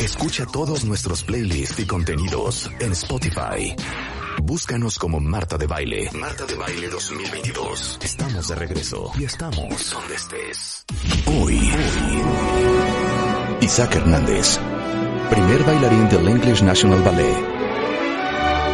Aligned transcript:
Escucha 0.00 0.46
todos 0.46 0.86
nuestros 0.86 1.22
playlists 1.24 1.78
y 1.78 1.84
contenidos 1.84 2.70
en 2.80 2.92
Spotify. 2.92 3.76
Búscanos 4.42 4.98
como 4.98 5.20
Marta 5.20 5.58
de 5.58 5.66
Baile. 5.66 6.10
Marta 6.18 6.46
de 6.46 6.54
Baile 6.54 6.88
2022. 6.88 7.98
Estamos 8.02 8.48
de 8.48 8.54
regreso 8.54 9.12
y 9.18 9.24
estamos 9.24 9.90
donde 9.90 10.14
estés. 10.14 10.86
Hoy, 11.26 11.58
hoy. 11.58 12.22
Isaac 13.60 13.96
Hernández, 13.96 14.58
primer 15.28 15.64
bailarín 15.64 16.08
del 16.08 16.28
English 16.28 16.62
National 16.62 17.02
Ballet 17.02 17.36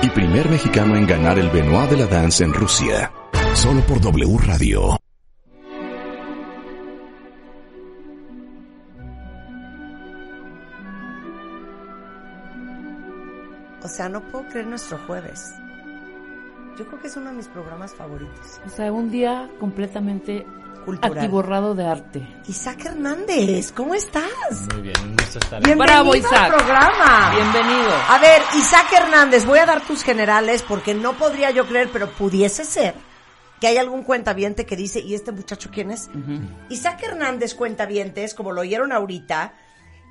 y 0.03 0.11
primer 0.11 0.49
mexicano 0.49 0.97
en 0.97 1.09
ganar 1.09 1.41
el 1.41 1.51
Benoit 1.51 1.91
de 1.91 1.97
la 1.97 2.07
Dance 2.07 2.45
en 2.45 2.55
Rusia. 2.55 3.13
Solo 3.55 3.85
por 3.85 4.01
W 4.01 4.39
Radio. 4.39 4.96
Sea, 13.97 14.09
no 14.09 14.21
puedo 14.21 14.47
creer 14.49 14.67
nuestro 14.67 14.99
jueves. 15.07 15.55
Yo 16.79 16.87
creo 16.87 17.01
que 17.01 17.07
es 17.07 17.17
uno 17.17 17.31
de 17.31 17.37
mis 17.37 17.49
programas 17.49 17.95
favoritos. 17.95 18.61
O 18.67 18.69
sea, 18.69 18.93
un 18.93 19.11
día 19.11 19.49
completamente 19.59 20.47
Cultural. 20.85 21.19
atiborrado 21.19 21.75
de 21.75 21.87
arte. 21.87 22.27
Isaac 22.47 22.85
Hernández, 22.85 23.73
¿cómo 23.73 23.95
estás? 23.95 24.69
Muy 24.75 24.83
bien, 24.83 24.97
un 25.03 25.17
gusto 25.17 25.39
estar 25.39 25.59
aquí. 25.59 25.65
Bienvenido 25.65 25.95
Bravo, 25.95 26.13
al 26.13 26.19
Isaac. 26.19 26.55
programa. 26.55 27.31
Bienvenido. 27.35 27.91
A 28.09 28.19
ver, 28.19 28.43
Isaac 28.59 28.93
Hernández, 28.93 29.47
voy 29.47 29.59
a 29.61 29.67
dar 29.67 29.81
tus 29.87 30.03
generales 30.03 30.63
porque 30.63 30.95
no 30.95 31.15
podría 31.15 31.51
yo 31.51 31.67
creer, 31.67 31.89
pero 31.91 32.11
pudiese 32.11 32.65
ser 32.65 32.95
que 33.61 33.69
hay 33.69 33.79
algún 33.79 34.03
cuentaviente 34.03 34.67
que 34.67 34.77
dice, 34.77 35.01
¿y 35.01 35.15
este 35.15 35.33
muchacho 35.33 35.71
quién 35.73 35.91
es? 35.91 36.11
Isaac 36.69 37.03
Hernández 37.03 37.55
cuentavientes, 37.55 38.35
como 38.35 38.53
lo 38.53 38.61
oyeron 38.61 38.93
ahorita, 38.93 39.55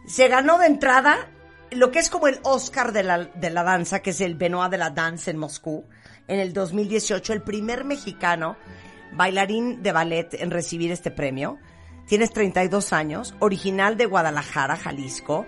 se 0.08 0.28
ganó 0.28 0.58
de 0.58 0.66
entrada 0.66 1.30
lo 1.76 1.92
que 1.92 2.00
es 2.00 2.10
como 2.10 2.28
el 2.28 2.40
Oscar 2.44 2.92
de 2.92 3.04
la, 3.04 3.26
de 3.26 3.50
la 3.50 3.64
danza, 3.64 4.02
que 4.02 4.12
es 4.12 4.22
el 4.22 4.36
Benoit 4.36 4.72
de 4.72 4.78
la 4.78 4.90
Dance 4.90 5.30
en 5.32 5.38
Moscú, 5.38 5.86
en 6.28 6.40
el 6.40 6.54
2018, 6.54 7.34
el 7.34 7.42
primer 7.42 7.86
mexicano 7.86 8.58
bailarín 9.14 9.84
de 9.84 9.92
ballet 9.92 10.34
en 10.34 10.52
recibir 10.52 10.92
este 10.92 11.12
premio. 11.12 11.58
Tienes 12.08 12.32
32 12.32 12.94
años, 12.94 13.36
original 13.40 13.98
de 13.98 14.06
Guadalajara, 14.06 14.76
Jalisco. 14.76 15.46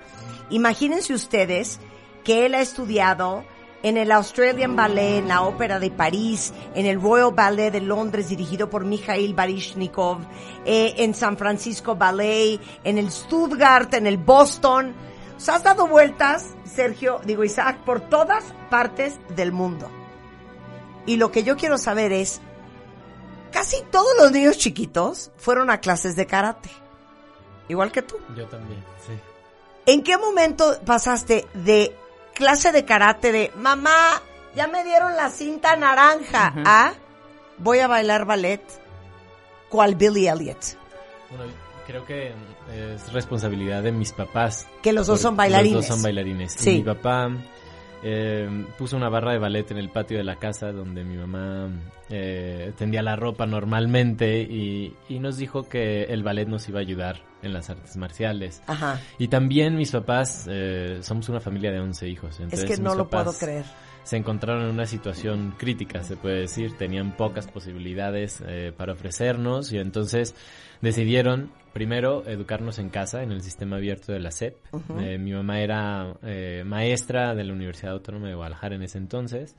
Imagínense 0.49 1.13
ustedes 1.13 1.79
que 2.23 2.45
él 2.45 2.55
ha 2.55 2.61
estudiado 2.61 3.45
en 3.83 3.97
el 3.97 4.11
Australian 4.11 4.75
Ballet, 4.75 5.19
en 5.19 5.27
la 5.27 5.43
Ópera 5.43 5.79
de 5.79 5.91
París, 5.91 6.53
en 6.73 6.85
el 6.85 6.99
Royal 6.99 7.31
Ballet 7.33 7.71
de 7.71 7.81
Londres, 7.81 8.29
dirigido 8.29 8.69
por 8.69 8.85
Mikhail 8.85 9.33
Baryshnikov, 9.33 10.19
eh, 10.65 10.95
en 10.97 11.13
San 11.13 11.37
Francisco 11.37 11.95
Ballet, 11.95 12.59
en 12.83 12.97
el 12.97 13.11
Stuttgart, 13.11 13.93
en 13.93 14.07
el 14.07 14.17
Boston. 14.17 14.95
O 15.37 15.39
sea, 15.39 15.55
has 15.55 15.63
dado 15.63 15.87
vueltas, 15.87 16.55
Sergio, 16.65 17.21
digo 17.23 17.43
Isaac, 17.43 17.77
por 17.85 18.01
todas 18.01 18.43
partes 18.69 19.19
del 19.35 19.51
mundo. 19.51 19.89
Y 21.05 21.17
lo 21.17 21.31
que 21.31 21.43
yo 21.43 21.55
quiero 21.55 21.77
saber 21.77 22.11
es, 22.11 22.41
casi 23.51 23.81
todos 23.91 24.09
los 24.19 24.31
niños 24.31 24.57
chiquitos 24.57 25.31
fueron 25.37 25.69
a 25.69 25.79
clases 25.79 26.15
de 26.15 26.25
karate. 26.25 26.69
Igual 27.69 27.91
que 27.91 28.01
tú. 28.01 28.17
Yo 28.35 28.47
también, 28.47 28.83
sí. 29.05 29.13
¿En 29.85 30.03
qué 30.03 30.17
momento 30.17 30.79
pasaste 30.85 31.47
de 31.53 31.95
clase 32.33 32.71
de 32.71 32.83
karate 32.83 33.31
de 33.31 33.51
mamá, 33.55 34.21
ya 34.55 34.67
me 34.67 34.83
dieron 34.83 35.15
la 35.15 35.29
cinta 35.29 35.75
naranja 35.75 36.53
a 36.65 36.93
voy 37.57 37.79
a 37.79 37.87
bailar 37.87 38.25
ballet 38.25 38.61
cual 39.69 39.95
Billy 39.95 40.27
Elliot? 40.27 40.77
Bueno, 41.29 41.51
creo 41.85 42.05
que 42.05 42.33
es 42.73 43.11
responsabilidad 43.13 43.83
de 43.83 43.91
mis 43.91 44.11
papás. 44.11 44.67
Que 44.81 44.93
los 44.93 45.07
dos 45.07 45.21
son 45.21 45.35
bailarines. 45.35 45.75
Los 45.75 45.87
dos 45.87 45.95
son 45.95 46.03
bailarines. 46.03 46.53
Sí. 46.53 46.71
Y 46.71 46.77
mi 46.77 46.83
papá 46.83 47.29
eh, 48.03 48.65
puso 48.77 48.95
una 48.95 49.09
barra 49.09 49.31
de 49.31 49.39
ballet 49.39 49.71
en 49.71 49.77
el 49.77 49.89
patio 49.89 50.17
de 50.17 50.23
la 50.23 50.37
casa 50.37 50.71
donde 50.71 51.03
mi 51.03 51.17
mamá 51.17 51.69
eh, 52.09 52.73
tendía 52.77 53.01
la 53.01 53.15
ropa 53.15 53.45
normalmente 53.45 54.41
y, 54.41 54.93
y 55.09 55.19
nos 55.19 55.37
dijo 55.37 55.67
que 55.67 56.03
el 56.03 56.23
ballet 56.23 56.47
nos 56.47 56.67
iba 56.69 56.79
a 56.79 56.81
ayudar 56.81 57.21
en 57.41 57.53
las 57.53 57.69
artes 57.69 57.97
marciales. 57.97 58.61
Ajá. 58.67 58.99
Y 59.17 59.27
también 59.27 59.75
mis 59.75 59.91
papás, 59.91 60.45
eh, 60.49 60.99
somos 61.01 61.29
una 61.29 61.39
familia 61.39 61.71
de 61.71 61.79
11 61.79 62.07
hijos. 62.07 62.35
Es 62.35 62.39
entonces 62.41 62.69
que 62.69 62.81
no 62.81 62.95
lo 62.95 63.09
puedo 63.09 63.33
creer. 63.33 63.65
se 64.03 64.17
encontraron 64.17 64.63
en 64.63 64.69
una 64.69 64.85
situación 64.85 65.55
crítica, 65.57 66.03
se 66.03 66.17
puede 66.17 66.41
decir. 66.41 66.77
Tenían 66.77 67.15
pocas 67.15 67.47
posibilidades 67.47 68.43
eh, 68.45 68.73
para 68.75 68.93
ofrecernos 68.93 69.71
y 69.71 69.79
entonces 69.79 70.35
decidieron 70.81 71.51
primero 71.73 72.25
educarnos 72.25 72.79
en 72.79 72.89
casa, 72.89 73.21
en 73.21 73.31
el 73.31 73.41
sistema 73.41 73.75
abierto 73.75 74.11
de 74.11 74.19
la 74.19 74.31
SEP. 74.31 74.55
Eh, 74.99 75.17
mi 75.17 75.31
mamá 75.31 75.59
era 75.61 76.15
eh, 76.23 76.63
maestra 76.65 77.35
de 77.35 77.43
la 77.43 77.53
Universidad 77.53 77.93
Autónoma 77.93 78.27
de 78.27 78.35
Guadalajara 78.35 78.75
en 78.75 78.81
ese 78.81 78.97
entonces. 78.97 79.55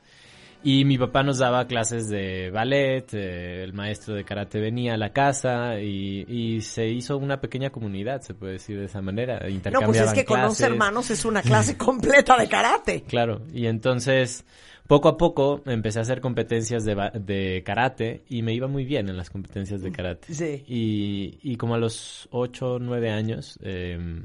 Y 0.63 0.85
mi 0.85 0.99
papá 0.99 1.23
nos 1.23 1.39
daba 1.39 1.67
clases 1.67 2.09
de 2.09 2.51
ballet, 2.51 3.07
eh, 3.15 3.63
el 3.63 3.73
maestro 3.73 4.15
de 4.15 4.25
karate 4.25 4.59
venía 4.61 4.95
a 4.95 4.97
la 4.97 5.13
casa 5.13 5.81
y, 5.81 6.25
y 6.29 6.61
se 6.63 6.89
hizo 6.89 7.17
una 7.17 7.41
pequeña 7.41 7.71
comunidad, 7.71 8.23
se 8.23 8.35
puede 8.35 8.55
decir 8.55 8.79
de 8.79 8.87
esa 8.87 9.01
manera. 9.01 9.41
No, 9.71 9.83
pues 9.83 10.01
es 10.01 10.11
Intercambiaban 10.11 10.15
que 10.15 10.25
con 10.25 10.41
11 10.41 10.65
clases. 10.65 10.73
hermanos 10.73 11.11
es 11.11 11.25
una 11.25 11.43
clase 11.43 11.77
completa 11.79 12.37
de 12.37 12.49
karate. 12.49 13.03
Claro, 13.05 13.43
y 13.53 13.67
entonces 13.67 14.45
poco 14.89 15.09
a 15.09 15.17
poco 15.17 15.63
empecé 15.67 16.01
a 16.01 16.03
hacer 16.03 16.21
competencias 16.21 16.85
de, 16.85 16.95
de 17.21 17.63
karate 17.65 18.25
y 18.29 18.43
me 18.43 18.53
iba 18.55 18.67
muy 18.67 18.85
bien 18.85 19.09
en 19.09 19.17
las 19.17 19.31
competencias 19.31 19.81
de 19.83 19.93
karate. 19.93 20.33
Sí. 20.35 20.65
Y, 20.67 21.39
y 21.43 21.57
como 21.57 21.75
a 21.77 21.79
los 21.79 22.27
8 22.33 22.73
o 22.75 22.79
9 22.81 23.11
años 23.11 23.59
eh, 23.63 24.25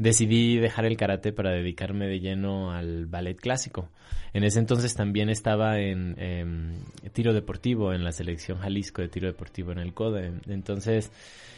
decidí 0.00 0.56
dejar 0.56 0.86
el 0.86 0.96
karate 0.96 1.30
para 1.30 1.50
dedicarme 1.50 2.06
de 2.06 2.20
lleno 2.20 2.72
al 2.72 3.04
ballet 3.04 3.36
clásico. 3.38 3.90
En 4.32 4.44
ese 4.44 4.58
entonces 4.58 4.94
también 4.94 5.28
estaba 5.28 5.78
en 5.78 6.14
em, 6.18 6.72
tiro 7.12 7.34
deportivo, 7.34 7.92
en 7.92 8.02
la 8.02 8.10
selección 8.10 8.58
Jalisco 8.58 9.02
de 9.02 9.08
tiro 9.08 9.26
deportivo 9.26 9.72
en 9.72 9.78
el 9.78 9.92
CODE. 9.92 10.32
Entonces 10.48 11.12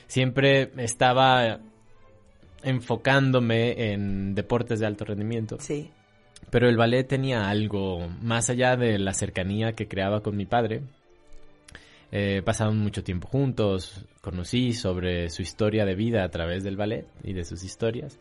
siempre 0.08 0.72
estaba 0.78 1.60
enfocándome 2.64 3.92
en 3.92 4.34
deportes 4.34 4.80
de 4.80 4.86
alto 4.86 5.04
rendimiento. 5.04 5.58
Sí. 5.60 5.90
Pero 6.50 6.68
el 6.68 6.76
ballet 6.76 7.06
tenía 7.06 7.48
algo 7.48 8.08
más 8.20 8.50
allá 8.50 8.76
de 8.76 8.98
la 8.98 9.14
cercanía 9.14 9.74
que 9.74 9.86
creaba 9.86 10.20
con 10.20 10.36
mi 10.36 10.46
padre. 10.46 10.82
Eh, 12.14 12.42
pasaban 12.44 12.76
mucho 12.78 13.02
tiempo 13.02 13.26
juntos, 13.26 14.04
conocí 14.20 14.74
sobre 14.74 15.30
su 15.30 15.40
historia 15.40 15.86
de 15.86 15.94
vida 15.94 16.24
a 16.24 16.28
través 16.28 16.62
del 16.62 16.76
ballet 16.76 17.06
y 17.24 17.32
de 17.32 17.42
sus 17.44 17.64
historias. 17.64 18.18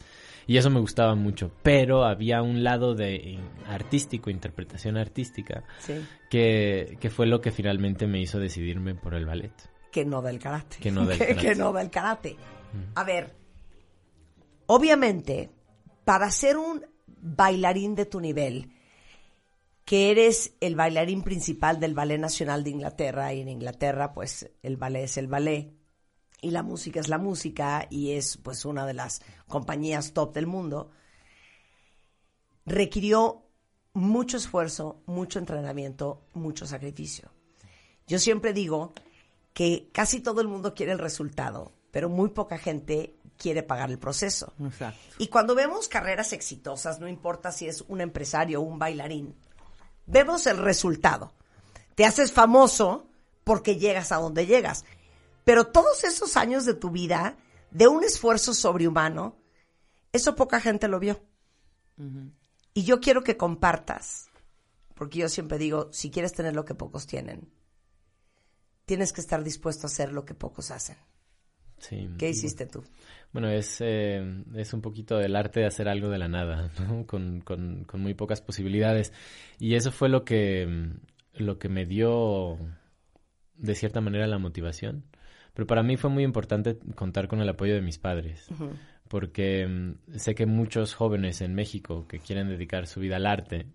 Y 0.47 0.56
eso 0.57 0.69
me 0.69 0.79
gustaba 0.79 1.13
mucho. 1.13 1.52
Pero 1.62 2.06
había 2.06 2.41
un 2.41 2.63
lado 2.63 2.96
de 2.96 3.38
artístico, 3.68 4.29
interpretación 4.29 4.96
artística, 4.97 5.63
Sí. 5.79 5.96
que, 6.29 6.97
que 7.02 7.09
fue 7.09 7.28
lo 7.28 7.41
que 7.41 7.52
finalmente 7.52 8.07
me 8.07 8.22
hizo 8.22 8.40
decidirme 8.40 8.96
por 8.96 9.13
el 9.13 9.25
ballet. 9.25 9.52
Que 9.91 10.06
no 10.06 10.22
del 10.22 10.40
karate. 10.40 10.78
Que 10.79 10.90
no 10.90 11.06
del 11.06 11.18
karate. 11.19 11.35
que 11.35 11.56
no 11.56 11.73
del 11.73 11.90
karate. 11.90 12.38
A 12.96 13.03
ver, 13.03 13.35
obviamente, 14.68 15.49
para 16.05 16.29
ser 16.32 16.58
un 16.58 16.85
bailarín 17.08 17.96
de 17.96 18.05
tu 18.05 18.20
nivel, 18.22 18.72
que 19.85 20.11
eres 20.11 20.53
el 20.59 20.75
bailarín 20.75 21.23
principal 21.23 21.79
del 21.79 21.93
Ballet 21.93 22.19
Nacional 22.19 22.63
de 22.63 22.69
Inglaterra, 22.69 23.33
y 23.33 23.41
en 23.41 23.49
Inglaterra, 23.49 24.13
pues, 24.13 24.49
el 24.61 24.78
ballet 24.78 25.03
es 25.03 25.17
el 25.17 25.28
ballet, 25.28 25.73
y 26.41 26.51
la 26.51 26.63
música 26.63 26.99
es 26.99 27.07
la 27.07 27.17
música, 27.17 27.87
y 27.89 28.11
es, 28.11 28.37
pues, 28.37 28.66
una 28.66 28.85
de 28.85 28.93
las 28.93 29.22
compañías 29.47 30.13
top 30.13 30.33
del 30.33 30.47
mundo, 30.47 30.91
requirió 32.66 33.45
mucho 33.93 34.37
esfuerzo, 34.37 35.01
mucho 35.05 35.39
entrenamiento, 35.39 36.28
mucho 36.33 36.66
sacrificio. 36.66 37.31
Yo 38.07 38.19
siempre 38.19 38.53
digo 38.53 38.93
que 39.53 39.89
casi 39.91 40.22
todo 40.22 40.41
el 40.41 40.47
mundo 40.47 40.73
quiere 40.73 40.93
el 40.93 40.99
resultado, 40.99 41.72
pero 41.91 42.07
muy 42.09 42.29
poca 42.29 42.57
gente 42.57 43.16
quiere 43.37 43.63
pagar 43.63 43.89
el 43.89 43.99
proceso. 43.99 44.53
Exacto. 44.63 44.99
Y 45.17 45.28
cuando 45.28 45.55
vemos 45.55 45.87
carreras 45.87 46.31
exitosas, 46.31 46.99
no 46.99 47.07
importa 47.07 47.51
si 47.51 47.67
es 47.67 47.81
un 47.81 47.99
empresario 48.01 48.61
o 48.61 48.63
un 48.63 48.79
bailarín, 48.79 49.35
vemos 50.11 50.46
el 50.47 50.58
resultado. 50.58 51.34
Te 51.96 52.05
haces 52.05 52.31
famoso 52.31 53.08
porque 53.43 53.78
llegas 53.78 54.11
a 54.11 54.17
donde 54.17 54.46
llegas. 54.46 54.85
Pero 55.43 55.67
todos 55.67 56.03
esos 56.03 56.37
años 56.37 56.66
de 56.66 56.73
tu 56.73 56.91
vida, 56.91 57.37
de 57.72 57.87
un 57.87 58.03
esfuerzo 58.03 58.53
sobrehumano, 58.53 59.37
Eso 60.13 60.35
poca 60.35 60.59
gente 60.59 60.90
lo 60.90 60.99
vio. 60.99 61.22
Y 62.73 62.84
yo 62.84 62.99
quiero 62.99 63.23
que 63.23 63.37
compartas, 63.37 64.29
porque 64.96 65.19
yo 65.19 65.29
siempre 65.29 65.58
digo, 65.58 65.87
si 65.93 66.11
quieres 66.11 66.34
tener 66.34 66.53
lo 66.53 66.66
que 66.66 66.75
pocos 66.75 67.07
tienen, 67.07 67.49
tienes 68.85 69.14
que 69.14 69.22
estar 69.22 69.41
dispuesto 69.41 69.87
a 69.87 69.90
hacer 69.90 70.11
lo 70.11 70.25
que 70.25 70.34
pocos 70.34 70.72
hacen. 70.72 70.97
Sí. 71.78 72.09
¿Qué 72.17 72.29
hiciste 72.29 72.66
tú? 72.66 72.84
Bueno, 73.33 73.49
es, 73.49 73.78
eh, 73.79 74.43
es 74.55 74.73
un 74.73 74.81
poquito 74.81 75.17
del 75.17 75.35
arte 75.35 75.61
de 75.61 75.66
hacer 75.66 75.87
algo 75.87 76.09
de 76.09 76.17
la 76.17 76.28
nada, 76.28 76.69
¿no? 76.87 77.05
con, 77.05 77.41
con, 77.41 77.85
con 77.85 78.01
muy 78.01 78.13
pocas 78.13 78.41
posibilidades. 78.41 79.13
Y 79.59 79.75
eso 79.75 79.91
fue 79.91 80.09
lo 80.09 80.25
que, 80.25 80.89
lo 81.35 81.57
que 81.57 81.69
me 81.69 81.85
dio, 81.85 82.57
de 83.55 83.75
cierta 83.75 84.01
manera, 84.01 84.28
la 84.28 84.37
motivación. 84.37 85.05
Pero 85.53 85.67
para 85.67 85.83
mí 85.83 85.97
fue 85.97 86.09
muy 86.09 86.23
importante 86.23 86.78
contar 86.95 87.28
con 87.28 87.41
el 87.41 87.49
apoyo 87.49 87.73
de 87.73 87.81
mis 87.81 87.97
padres, 87.97 88.47
porque 89.07 89.67
mm, 89.67 90.17
sé 90.17 90.33
que 90.33 90.45
muchos 90.45 90.93
jóvenes 90.93 91.41
en 91.41 91.53
México 91.53 92.07
que 92.07 92.19
quieren 92.19 92.47
dedicar 92.47 92.87
su 92.87 93.01
vida 93.01 93.17
al 93.17 93.25
arte 93.25 93.67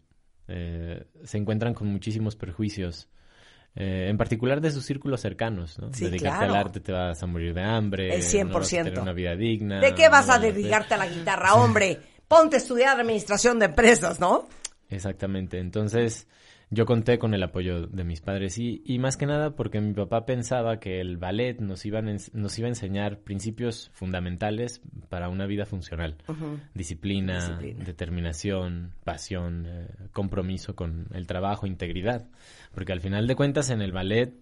eh, 0.49 1.05
se 1.25 1.39
encuentran 1.39 1.75
con 1.75 1.89
muchísimos 1.89 2.37
perjuicios. 2.37 3.09
Eh, 3.77 4.09
en 4.09 4.17
particular 4.17 4.61
de 4.61 4.71
sus 4.71 4.85
círculos 4.85 5.21
cercanos, 5.21 5.79
¿no? 5.79 5.93
Sí, 5.93 6.07
Dedicarte 6.07 6.39
claro. 6.39 6.55
al 6.55 6.59
arte 6.61 6.81
te 6.81 6.93
vas 6.93 7.23
a 7.23 7.27
morir 7.27 7.53
de 7.55 7.63
hambre, 7.63 8.15
El 8.15 8.21
no 8.49 8.55
vas 8.55 8.73
a 8.73 8.77
100%. 8.79 8.85
tener 8.85 9.01
una 9.01 9.13
vida 9.13 9.37
digna. 9.37 9.81
¿De 9.81 9.95
qué 9.95 10.09
vas 10.09 10.27
no 10.29 10.33
a 10.35 10.39
dedicarte 10.39 10.95
a 10.95 10.97
la 10.97 11.07
guitarra, 11.15 11.55
hombre? 11.55 12.01
Ponte 12.27 12.57
a 12.57 12.59
estudiar 12.59 12.99
administración 12.99 13.59
de 13.59 13.67
empresas, 13.67 14.19
¿no? 14.19 14.49
Exactamente. 14.89 15.59
Entonces, 15.59 16.27
yo 16.71 16.85
conté 16.85 17.19
con 17.19 17.33
el 17.33 17.43
apoyo 17.45 17.87
de 17.87 18.03
mis 18.03 18.21
padres 18.21 18.59
y, 18.59 18.83
y 18.85 18.99
más 18.99 19.17
que 19.17 19.25
nada 19.27 19.55
porque 19.55 19.81
mi 19.81 19.93
papá 19.95 20.27
pensaba 20.27 20.81
que 20.81 21.01
el 21.01 21.17
ballet 21.17 21.61
nos, 21.61 21.87
iban 21.87 22.07
ens- 22.09 22.33
nos 22.33 22.59
iba 22.59 22.67
a 22.67 22.71
enseñar 22.71 23.21
principios 23.21 23.91
fundamentales 23.95 24.81
para 25.09 25.29
una 25.29 25.47
vida 25.47 25.65
funcional. 25.65 26.17
Disciplina, 26.75 27.37
Disciplina. 27.37 27.85
determinación, 27.85 28.93
pasión, 29.05 29.67
eh, 29.67 29.87
compromiso 30.13 30.75
con 30.75 31.07
el 31.15 31.27
trabajo, 31.27 31.67
integridad. 31.67 32.27
Porque 32.75 32.93
al 32.93 33.01
final 33.01 33.27
de 33.27 33.37
cuentas 33.37 33.71
en 33.71 33.81
el 33.81 33.93
ballet 33.93 34.35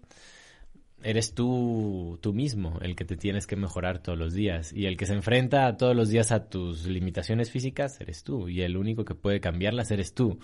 eres 1.05 1.35
tú, 1.35 2.19
tú 2.21 2.33
mismo 2.33 2.79
el 2.81 2.97
que 2.97 3.05
te 3.05 3.17
tienes 3.17 3.47
que 3.47 3.57
mejorar 3.57 4.03
todos 4.03 4.19
los 4.19 4.35
días. 4.35 4.73
Y 4.73 4.87
el 4.87 4.97
que 4.97 5.07
se 5.07 5.13
enfrenta 5.13 5.77
todos 5.77 5.95
los 5.95 6.09
días 6.09 6.33
a 6.33 6.49
tus 6.49 6.87
limitaciones 6.87 7.51
físicas 7.51 8.01
eres 8.01 8.25
tú. 8.25 8.49
Y 8.49 8.63
el 8.63 8.77
único 8.77 9.05
que 9.05 9.15
puede 9.15 9.41
cambiarlas 9.41 9.91
eres 9.91 10.15
tú. 10.15 10.39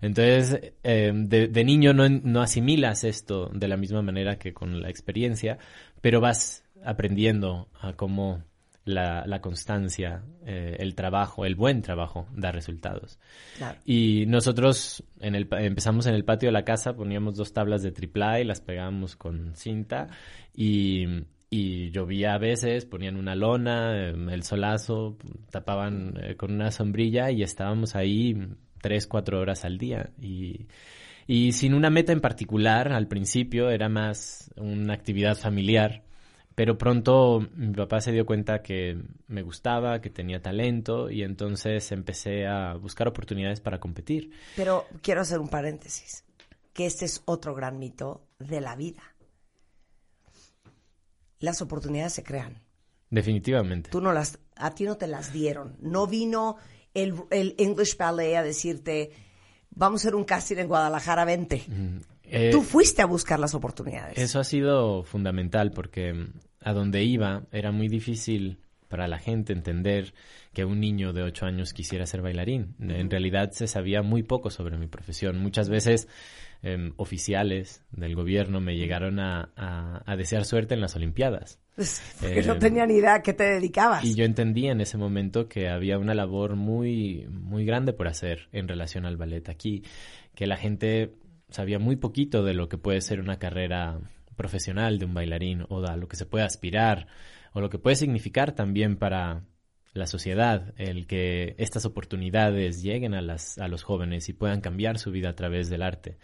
Entonces, 0.00 0.72
eh, 0.82 1.12
de, 1.14 1.48
de 1.48 1.64
niño 1.64 1.92
no, 1.92 2.08
no 2.08 2.40
asimilas 2.40 3.04
esto 3.04 3.50
de 3.52 3.68
la 3.68 3.76
misma 3.76 4.02
manera 4.02 4.38
que 4.38 4.54
con 4.54 4.80
la 4.80 4.88
experiencia, 4.88 5.58
pero 6.00 6.20
vas 6.20 6.64
aprendiendo 6.84 7.68
a 7.80 7.94
cómo 7.94 8.44
la, 8.84 9.24
la 9.26 9.40
constancia, 9.40 10.22
eh, 10.44 10.76
el 10.78 10.94
trabajo, 10.94 11.44
el 11.44 11.54
buen 11.54 11.82
trabajo 11.82 12.26
da 12.32 12.52
resultados. 12.52 13.18
Claro. 13.56 13.78
Y 13.84 14.24
nosotros 14.26 15.02
en 15.20 15.34
el, 15.34 15.48
empezamos 15.52 16.06
en 16.06 16.14
el 16.14 16.24
patio 16.24 16.48
de 16.48 16.52
la 16.52 16.64
casa, 16.64 16.94
poníamos 16.94 17.36
dos 17.36 17.52
tablas 17.52 17.82
de 17.82 17.92
triple 17.92 18.42
y 18.42 18.44
las 18.44 18.60
pegábamos 18.60 19.16
con 19.16 19.56
cinta 19.56 20.08
y, 20.54 21.06
y 21.50 21.90
llovía 21.90 22.34
a 22.34 22.38
veces, 22.38 22.84
ponían 22.84 23.16
una 23.16 23.34
lona, 23.34 24.08
eh, 24.08 24.14
el 24.30 24.42
solazo, 24.42 25.16
tapaban 25.50 26.14
eh, 26.22 26.36
con 26.36 26.52
una 26.52 26.70
sombrilla 26.70 27.30
y 27.30 27.42
estábamos 27.42 27.96
ahí 27.96 28.36
tres, 28.80 29.06
cuatro 29.06 29.40
horas 29.40 29.64
al 29.64 29.78
día. 29.78 30.10
Y, 30.20 30.66
y 31.26 31.52
sin 31.52 31.72
una 31.72 31.88
meta 31.88 32.12
en 32.12 32.20
particular, 32.20 32.92
al 32.92 33.08
principio 33.08 33.70
era 33.70 33.88
más 33.88 34.52
una 34.56 34.92
actividad 34.92 35.36
familiar. 35.36 36.03
Pero 36.54 36.78
pronto 36.78 37.46
mi 37.54 37.74
papá 37.74 38.00
se 38.00 38.12
dio 38.12 38.24
cuenta 38.24 38.62
que 38.62 38.96
me 39.26 39.42
gustaba, 39.42 40.00
que 40.00 40.10
tenía 40.10 40.40
talento 40.40 41.10
y 41.10 41.22
entonces 41.22 41.90
empecé 41.90 42.46
a 42.46 42.74
buscar 42.74 43.08
oportunidades 43.08 43.60
para 43.60 43.80
competir. 43.80 44.30
Pero 44.54 44.86
quiero 45.02 45.22
hacer 45.22 45.40
un 45.40 45.48
paréntesis, 45.48 46.24
que 46.72 46.86
este 46.86 47.06
es 47.06 47.22
otro 47.24 47.54
gran 47.54 47.78
mito 47.78 48.28
de 48.38 48.60
la 48.60 48.76
vida. 48.76 49.02
Las 51.40 51.60
oportunidades 51.60 52.12
se 52.12 52.22
crean. 52.22 52.62
Definitivamente. 53.10 53.90
Tú 53.90 54.00
no 54.00 54.12
las, 54.12 54.38
a 54.56 54.74
ti 54.74 54.84
no 54.84 54.96
te 54.96 55.08
las 55.08 55.32
dieron. 55.32 55.76
No 55.80 56.06
vino 56.06 56.56
el, 56.94 57.14
el 57.30 57.54
English 57.58 57.96
Ballet 57.96 58.36
a 58.36 58.42
decirte, 58.42 59.10
vamos 59.70 60.00
a 60.00 60.02
hacer 60.02 60.14
un 60.14 60.24
casting 60.24 60.56
en 60.56 60.68
Guadalajara, 60.68 61.24
vente. 61.24 61.64
Eh, 62.34 62.50
Tú 62.50 62.62
fuiste 62.62 63.02
a 63.02 63.06
buscar 63.06 63.38
las 63.40 63.54
oportunidades. 63.54 64.18
Eso 64.18 64.40
ha 64.40 64.44
sido 64.44 65.02
fundamental 65.04 65.70
porque 65.72 66.12
mm, 66.12 66.26
a 66.60 66.72
donde 66.72 67.02
iba 67.04 67.42
era 67.52 67.72
muy 67.72 67.88
difícil 67.88 68.58
para 68.88 69.08
la 69.08 69.18
gente 69.18 69.52
entender 69.52 70.14
que 70.52 70.64
un 70.64 70.78
niño 70.78 71.12
de 71.12 71.22
ocho 71.22 71.46
años 71.46 71.72
quisiera 71.72 72.06
ser 72.06 72.22
bailarín. 72.22 72.76
En 72.78 73.10
realidad 73.10 73.50
se 73.50 73.66
sabía 73.66 74.02
muy 74.02 74.22
poco 74.22 74.50
sobre 74.50 74.76
mi 74.78 74.86
profesión. 74.86 75.38
Muchas 75.38 75.68
veces 75.68 76.06
em, 76.62 76.92
oficiales 76.96 77.82
del 77.90 78.14
gobierno 78.14 78.60
me 78.60 78.76
llegaron 78.76 79.18
a, 79.18 79.50
a- 79.56 80.02
a 80.06 80.16
desear 80.16 80.44
suerte 80.44 80.74
en 80.74 80.80
las 80.80 80.94
Olimpiadas. 80.96 81.58
Porque 82.20 82.42
no 82.42 82.54
Eh, 82.54 82.58
tenía 82.58 82.86
ni 82.86 82.94
idea 82.94 83.14
a 83.16 83.22
qué 83.22 83.32
te 83.32 83.42
dedicabas. 83.44 84.04
Y 84.04 84.14
yo 84.14 84.24
entendí 84.24 84.68
en 84.68 84.80
ese 84.80 84.96
momento 84.96 85.48
que 85.48 85.68
había 85.68 85.98
una 85.98 86.14
labor 86.14 86.54
muy, 86.54 87.26
muy 87.28 87.64
grande 87.64 87.92
por 87.92 88.06
hacer 88.06 88.48
en 88.52 88.68
relación 88.68 89.06
al 89.06 89.16
ballet 89.16 89.48
aquí, 89.48 89.82
que 90.36 90.46
la 90.46 90.56
gente 90.56 91.10
sabía 91.54 91.78
muy 91.78 91.94
poquito 91.96 92.42
de 92.42 92.52
lo 92.52 92.68
que 92.68 92.78
puede 92.78 93.00
ser 93.00 93.20
una 93.20 93.38
carrera 93.38 94.00
profesional 94.34 94.98
de 94.98 95.04
un 95.04 95.14
bailarín 95.14 95.64
o 95.68 95.84
a 95.86 95.96
lo 95.96 96.08
que 96.08 96.16
se 96.16 96.26
puede 96.26 96.44
aspirar 96.44 97.06
o 97.52 97.60
lo 97.60 97.70
que 97.70 97.78
puede 97.78 97.94
significar 97.94 98.52
también 98.52 98.96
para 98.96 99.44
la 99.92 100.08
sociedad 100.08 100.74
el 100.76 101.06
que 101.06 101.54
estas 101.58 101.84
oportunidades 101.84 102.82
lleguen 102.82 103.14
a, 103.14 103.22
las, 103.22 103.58
a 103.58 103.68
los 103.68 103.84
jóvenes 103.84 104.28
y 104.28 104.32
puedan 104.32 104.60
cambiar 104.60 104.98
su 104.98 105.12
vida 105.12 105.28
a 105.28 105.36
través 105.36 105.70
del 105.70 105.82
arte. 105.82 106.18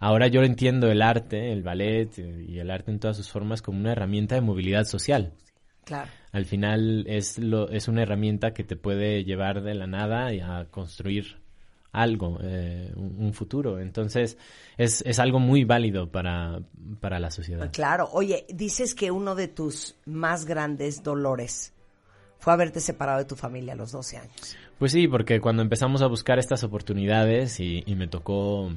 Ahora 0.00 0.26
yo 0.26 0.42
entiendo 0.42 0.90
el 0.90 1.00
arte, 1.00 1.50
el 1.50 1.62
ballet 1.62 2.18
y 2.18 2.58
el 2.58 2.70
arte 2.70 2.90
en 2.90 3.00
todas 3.00 3.16
sus 3.16 3.30
formas 3.30 3.62
como 3.62 3.78
una 3.78 3.92
herramienta 3.92 4.34
de 4.34 4.42
movilidad 4.42 4.84
social. 4.84 5.32
Claro. 5.84 6.10
Al 6.32 6.44
final 6.44 7.06
es, 7.08 7.38
lo, 7.38 7.70
es 7.70 7.88
una 7.88 8.02
herramienta 8.02 8.52
que 8.52 8.64
te 8.64 8.76
puede 8.76 9.24
llevar 9.24 9.62
de 9.62 9.74
la 9.74 9.86
nada 9.86 10.26
a 10.26 10.66
construir 10.66 11.43
algo, 11.94 12.38
eh, 12.42 12.92
un, 12.96 13.32
futuro. 13.32 13.78
Entonces 13.78 14.36
es, 14.76 15.02
es 15.06 15.18
algo 15.18 15.38
muy 15.38 15.64
válido 15.64 16.10
para, 16.10 16.60
para 17.00 17.18
la 17.20 17.30
sociedad. 17.30 17.70
Claro. 17.72 18.08
Oye, 18.12 18.44
dices 18.52 18.94
que 18.94 19.10
uno 19.10 19.34
de 19.34 19.48
tus 19.48 19.96
más 20.04 20.44
grandes 20.44 21.02
dolores 21.02 21.72
fue 22.38 22.52
haberte 22.52 22.80
separado 22.80 23.18
de 23.18 23.24
tu 23.24 23.36
familia 23.36 23.72
a 23.72 23.76
los 23.76 23.92
12 23.92 24.18
años. 24.18 24.56
Pues 24.78 24.92
sí, 24.92 25.06
porque 25.06 25.40
cuando 25.40 25.62
empezamos 25.62 26.02
a 26.02 26.08
buscar 26.08 26.38
estas 26.38 26.64
oportunidades 26.64 27.60
y, 27.60 27.84
y 27.86 27.94
me 27.94 28.08
tocó 28.08 28.70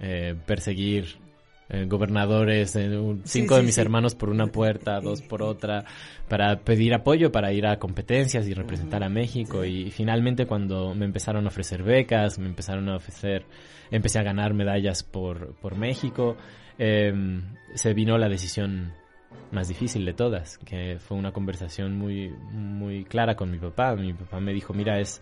eh, 0.00 0.34
perseguir 0.46 1.18
eh, 1.68 1.86
gobernadores, 1.88 2.76
eh, 2.76 2.96
un- 2.98 3.22
Sí, 3.24 3.40
cinco 3.40 3.54
sí, 3.54 3.60
de 3.60 3.66
mis 3.66 3.74
sí. 3.74 3.80
hermanos 3.80 4.14
por 4.14 4.28
una 4.30 4.46
puerta, 4.46 5.00
dos 5.00 5.22
por 5.22 5.42
otra, 5.42 5.84
para 6.28 6.60
pedir 6.60 6.94
apoyo 6.94 7.32
para 7.32 7.52
ir 7.52 7.66
a 7.66 7.78
competencias 7.78 8.46
y 8.46 8.54
representar 8.54 9.02
a 9.02 9.08
México. 9.08 9.64
Y 9.64 9.90
finalmente 9.90 10.46
cuando 10.46 10.94
me 10.94 11.04
empezaron 11.04 11.44
a 11.44 11.48
ofrecer 11.48 11.82
becas, 11.82 12.38
me 12.38 12.46
empezaron 12.46 12.88
a 12.88 12.96
ofrecer, 12.96 13.44
empecé 13.90 14.18
a 14.18 14.22
ganar 14.22 14.54
medallas 14.54 15.02
por, 15.02 15.54
por 15.56 15.76
México, 15.76 16.36
eh, 16.78 17.12
se 17.74 17.94
vino 17.94 18.16
la 18.18 18.28
decisión 18.28 18.92
más 19.52 19.68
difícil 19.68 20.04
de 20.04 20.12
todas, 20.12 20.58
que 20.58 20.98
fue 20.98 21.16
una 21.16 21.32
conversación 21.32 21.96
muy, 21.96 22.28
muy 22.50 23.04
clara 23.04 23.36
con 23.36 23.50
mi 23.50 23.58
papá. 23.58 23.94
Mi 23.94 24.12
papá 24.12 24.40
me 24.40 24.52
dijo, 24.52 24.74
mira, 24.74 24.98
es, 24.98 25.20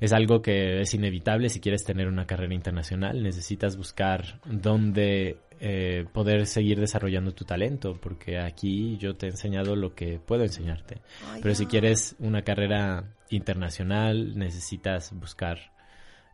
es 0.00 0.12
algo 0.12 0.42
que 0.42 0.80
es 0.80 0.94
inevitable 0.94 1.48
si 1.48 1.60
quieres 1.60 1.84
tener 1.84 2.08
una 2.08 2.26
carrera 2.26 2.54
internacional. 2.54 3.22
Necesitas 3.22 3.76
buscar 3.76 4.40
dónde 4.44 5.38
eh, 5.60 6.04
poder 6.12 6.46
seguir 6.46 6.80
desarrollando 6.80 7.32
tu 7.32 7.44
talento, 7.44 7.98
porque 8.00 8.38
aquí 8.38 8.96
yo 8.98 9.14
te 9.14 9.26
he 9.26 9.30
enseñado 9.30 9.76
lo 9.76 9.94
que 9.94 10.18
puedo 10.18 10.42
enseñarte. 10.42 11.00
Pero 11.40 11.54
si 11.54 11.66
quieres 11.66 12.16
una 12.18 12.42
carrera 12.42 13.14
internacional, 13.30 14.36
necesitas 14.36 15.12
buscar 15.18 15.72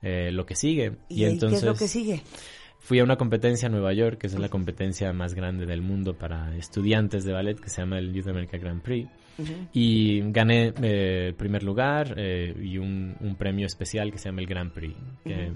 eh, 0.03 0.31
lo 0.33 0.47
que 0.47 0.55
sigue. 0.55 0.97
¿Y, 1.09 1.25
ahí 1.25 1.39
qué 1.39 1.47
es 1.47 1.63
lo 1.63 1.75
que 1.75 1.89
sigue? 1.89 2.23
Fui 2.79 2.99
a 2.99 3.05
una 3.05 3.17
competencia 3.17 3.67
en 3.67 3.73
Nueva 3.73 3.93
York, 3.93 4.19
que 4.19 4.27
es 4.27 4.39
la 4.39 4.49
competencia 4.49 5.13
más 5.13 5.35
grande 5.35 5.67
del 5.67 5.83
mundo 5.83 6.17
para 6.17 6.57
estudiantes 6.57 7.25
de 7.25 7.33
ballet, 7.33 7.61
que 7.61 7.69
se 7.69 7.83
llama 7.83 7.99
el 7.99 8.13
Youth 8.15 8.29
America 8.29 8.57
Grand 8.57 8.81
Prix. 8.81 9.09
Y 9.73 10.21
gané 10.33 10.73
eh, 10.83 11.27
el 11.29 11.35
primer 11.35 11.63
lugar 11.63 12.15
eh, 12.17 12.55
y 12.63 12.79
un, 12.79 13.17
un 13.21 13.37
premio 13.37 13.67
especial 13.67 14.11
que 14.13 14.19
se 14.19 14.29
llama 14.29 14.41
el 14.41 14.47
Grand 14.47 14.73
Prix. 14.73 14.97
que- 15.25 15.53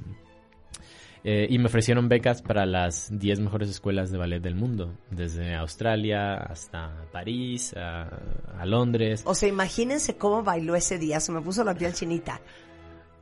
eh, 1.26 1.46
y 1.48 1.58
me 1.58 1.66
ofrecieron 1.66 2.06
becas 2.06 2.42
para 2.42 2.66
las 2.66 3.08
10 3.10 3.40
mejores 3.40 3.70
escuelas 3.70 4.10
de 4.10 4.18
ballet 4.18 4.40
del 4.42 4.54
mundo, 4.56 4.98
desde 5.10 5.54
Australia 5.54 6.34
hasta 6.34 7.06
París, 7.12 7.72
a, 7.78 8.10
a 8.58 8.66
Londres. 8.66 9.22
O 9.24 9.34
sea, 9.34 9.48
imagínense 9.48 10.18
cómo 10.18 10.42
bailó 10.42 10.74
ese 10.76 10.98
día. 10.98 11.20
Se 11.20 11.32
me 11.32 11.40
puso 11.40 11.64
la 11.64 11.74
piel 11.74 11.94
chinita. 11.94 12.42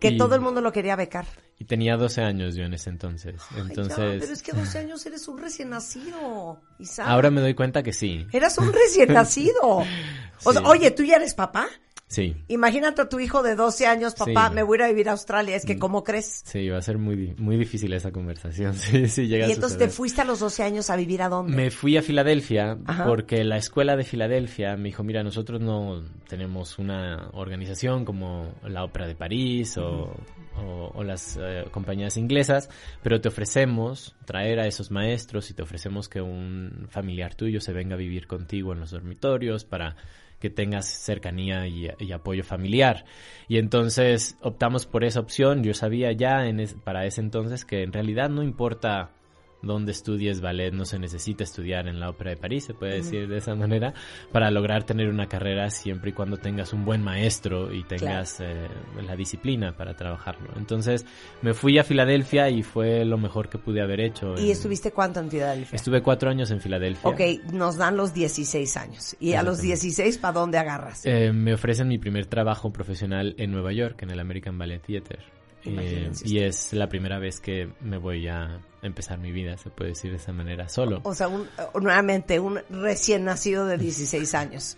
Que 0.00 0.08
Y- 0.08 0.18
todo 0.18 0.34
el 0.34 0.40
mundo 0.40 0.60
lo 0.60 0.72
quería 0.72 0.96
becar. 0.96 1.26
Y 1.60 1.64
tenía 1.64 1.96
12 1.96 2.22
años 2.22 2.56
yo 2.56 2.64
en 2.64 2.74
ese 2.74 2.90
entonces. 2.90 3.40
Ay, 3.50 3.56
ya, 3.58 3.62
Entonces, 3.68 4.16
pero 4.20 4.32
es 4.32 4.42
que 4.42 4.50
a 4.50 4.54
12 4.56 4.78
años 4.78 5.06
eres 5.06 5.28
un 5.28 5.38
recién 5.38 5.70
nacido. 5.70 6.60
Isaac. 6.80 7.06
ahora 7.06 7.30
me 7.30 7.40
doy 7.40 7.54
cuenta 7.54 7.84
que 7.84 7.92
sí. 7.92 8.26
Eras 8.32 8.58
un 8.58 8.72
recién 8.72 9.12
nacido. 9.12 9.84
O 10.44 10.52
sea, 10.52 10.62
Sí. 10.62 10.68
oye, 10.68 10.90
¿tú 10.90 11.02
ya 11.04 11.16
eres 11.16 11.34
papá? 11.34 11.68
Sí. 12.08 12.36
Imagínate 12.48 13.00
a 13.00 13.08
tu 13.08 13.20
hijo 13.20 13.42
de 13.42 13.54
12 13.56 13.86
años, 13.86 14.14
papá, 14.14 14.48
Sí. 14.50 14.54
me 14.54 14.62
voy 14.62 14.76
a 14.76 14.80
ir 14.80 14.82
a 14.84 14.88
vivir 14.88 15.08
a 15.08 15.12
Australia. 15.12 15.56
Es 15.56 15.64
que, 15.64 15.78
¿cómo 15.78 16.04
crees? 16.04 16.42
Sí, 16.44 16.68
va 16.68 16.76
a 16.76 16.82
ser 16.82 16.98
muy, 16.98 17.34
muy 17.38 17.56
difícil 17.56 17.90
esa 17.94 18.12
conversación. 18.12 18.74
Sí, 19.04 19.08
sí, 19.08 19.28
llega 19.28 19.46
Y 19.46 19.50
a 19.52 19.54
entonces 19.54 19.78
te 19.78 19.88
fuiste 19.88 20.20
a 20.20 20.24
los 20.26 20.40
12 20.40 20.62
años 20.62 20.90
a 20.90 20.96
vivir 20.96 21.22
a 21.22 21.30
dónde? 21.30 21.56
Me 21.56 21.70
fui 21.70 21.96
a 21.96 22.02
Filadelfia 22.02 22.76
Ajá. 22.84 23.06
porque 23.06 23.44
la 23.44 23.56
escuela 23.56 23.96
de 23.96 24.04
Filadelfia 24.04 24.76
me 24.76 24.90
dijo, 24.90 25.02
mira, 25.04 25.22
nosotros 25.22 25.62
no 25.62 26.02
tenemos 26.28 26.78
una 26.78 27.30
organización 27.32 28.04
como 28.04 28.52
la 28.62 28.84
Ópera 28.84 29.06
de 29.06 29.14
París 29.14 29.78
o, 29.78 30.14
o- 30.58 30.90
o 30.94 31.02
las 31.04 31.38
eh, 31.40 31.64
compañías 31.70 32.18
inglesas, 32.18 32.68
pero 33.02 33.22
te 33.22 33.28
ofrecemos 33.28 34.14
traer 34.26 34.60
a 34.60 34.66
esos 34.66 34.90
maestros 34.90 35.50
y 35.50 35.54
te 35.54 35.62
ofrecemos 35.62 36.10
que 36.10 36.20
un 36.20 36.88
familiar 36.90 37.34
tuyo 37.34 37.58
se 37.62 37.72
venga 37.72 37.94
a 37.94 37.98
vivir 37.98 38.26
contigo 38.26 38.74
en 38.74 38.80
los 38.80 38.90
dormitorios 38.90 39.64
para 39.64 39.96
que 40.42 40.50
tengas 40.50 40.86
cercanía 40.86 41.68
y, 41.68 41.88
apoyo 42.12 42.42
familiar. 42.42 43.04
Y 43.46 43.58
entonces 43.58 44.36
optamos 44.40 44.86
por 44.86 45.04
esa 45.04 45.20
opción. 45.20 45.62
Yo 45.62 45.72
sabía 45.72 46.10
ya 46.10 46.48
en 46.48 46.58
es- 46.58 46.74
para 46.74 47.06
ese 47.06 47.20
entonces 47.20 47.64
que 47.64 47.84
en 47.84 47.92
realidad 47.92 48.28
no 48.28 48.42
importa 48.42 49.12
dónde 49.62 49.92
estudies 49.92 50.40
ballet, 50.40 50.72
no 50.72 50.84
se 50.84 50.98
necesita 50.98 51.44
estudiar 51.44 51.86
en 51.88 52.00
la 52.00 52.10
Ópera 52.10 52.30
de 52.30 52.36
París, 52.36 52.64
se 52.64 52.74
puede 52.74 52.96
decir 52.96 53.28
de 53.28 53.38
esa 53.38 53.54
manera, 53.54 53.94
para 54.32 54.50
lograr 54.50 54.84
tener 54.84 55.08
una 55.08 55.26
carrera 55.28 55.70
siempre 55.70 56.10
y 56.10 56.12
cuando 56.12 56.36
tengas 56.36 56.72
un 56.72 56.84
buen 56.84 57.02
maestro 57.02 57.72
y 57.72 57.84
tengas 57.84 58.40
eh, 58.40 58.68
la 59.06 59.16
disciplina 59.16 59.76
para 59.76 59.94
trabajarlo. 59.94 60.50
Entonces 60.56 61.06
me 61.42 61.54
fui 61.54 61.78
a 61.78 61.84
Filadelfia 61.84 62.50
y 62.50 62.62
fue 62.62 63.04
lo 63.04 63.18
mejor 63.18 63.48
que 63.48 63.58
pude 63.58 63.80
haber 63.80 64.00
hecho. 64.00 64.34
¿Y 64.36 64.46
en- 64.46 64.50
estuviste 64.50 64.92
cuánto 64.92 65.20
en 65.20 65.30
Filadelfia? 65.30 65.76
Estuve 65.76 66.02
cuatro 66.02 66.28
años 66.30 66.50
en 66.50 66.60
Filadelfia. 66.60 67.08
Ok, 67.10 67.20
nos 67.52 67.76
dan 67.76 67.96
los 67.96 68.12
16 68.12 68.76
años. 68.76 69.16
¿Y 69.20 69.34
a 69.34 69.42
los 69.42 69.58
Exactamente. 69.60 69.66
16 69.66 70.18
para 70.18 70.32
dónde 70.32 70.58
agarras? 70.58 71.06
Eh, 71.06 71.32
me 71.32 71.54
ofrecen 71.54 71.88
mi 71.88 71.98
primer 71.98 72.26
trabajo 72.26 72.72
profesional 72.72 73.34
en 73.38 73.52
Nueva 73.52 73.72
York, 73.72 74.02
en 74.02 74.10
el 74.10 74.20
American 74.20 74.58
Ballet 74.58 74.80
Theater. 74.82 75.20
Eh, 75.64 76.10
y 76.24 76.38
es 76.40 76.72
la 76.72 76.88
primera 76.88 77.18
vez 77.18 77.40
que 77.40 77.68
me 77.80 77.98
voy 77.98 78.26
a 78.28 78.60
empezar 78.82 79.18
mi 79.18 79.30
vida, 79.32 79.56
se 79.56 79.70
puede 79.70 79.90
decir 79.90 80.10
de 80.10 80.16
esa 80.16 80.32
manera, 80.32 80.68
solo. 80.68 81.00
O 81.04 81.14
sea, 81.14 81.28
un- 81.28 81.42
eh, 81.58 81.62
nuevamente, 81.80 82.40
un 82.40 82.58
recién 82.70 83.24
nacido 83.24 83.66
de 83.66 83.78
16 83.78 84.34
años, 84.34 84.76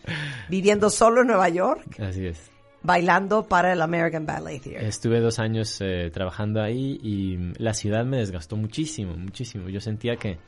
viviendo 0.48 0.90
solo 0.90 1.22
en 1.22 1.28
Nueva 1.28 1.48
York, 1.48 1.98
Así 2.00 2.26
es. 2.26 2.50
bailando 2.82 3.48
para 3.48 3.72
el 3.72 3.80
American 3.80 4.26
Ballet 4.26 4.60
Theater. 4.62 4.84
Estuve 4.86 5.20
dos 5.20 5.38
años 5.38 5.78
eh, 5.80 6.10
trabajando 6.12 6.60
ahí 6.62 6.98
y 7.02 7.38
la 7.62 7.72
ciudad 7.72 8.04
me 8.04 8.18
desgastó 8.18 8.56
muchísimo, 8.56 9.16
muchísimo. 9.16 9.70
Yo 9.70 9.80
sentía 9.80 10.16
que 10.16 10.38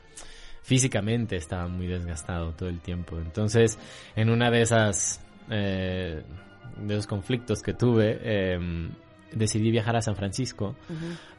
físicamente 0.61 1.35
estaba 1.37 1.67
muy 1.67 1.87
desgastado 1.87 2.51
todo 2.53 2.69
el 2.69 2.79
tiempo. 2.81 3.17
Entonces, 3.17 3.79
en 4.15 4.29
una 4.29 4.51
de 4.51 4.61
esas, 4.61 5.19
eh, 5.49 6.21
de 6.79 6.93
esos 6.93 7.07
conflictos 7.07 7.61
que 7.61 7.73
tuve, 7.73 8.19
eh, 8.21 8.59
decidí 9.33 9.71
viajar 9.71 9.95
a 9.95 10.01
San 10.01 10.15
Francisco 10.15 10.75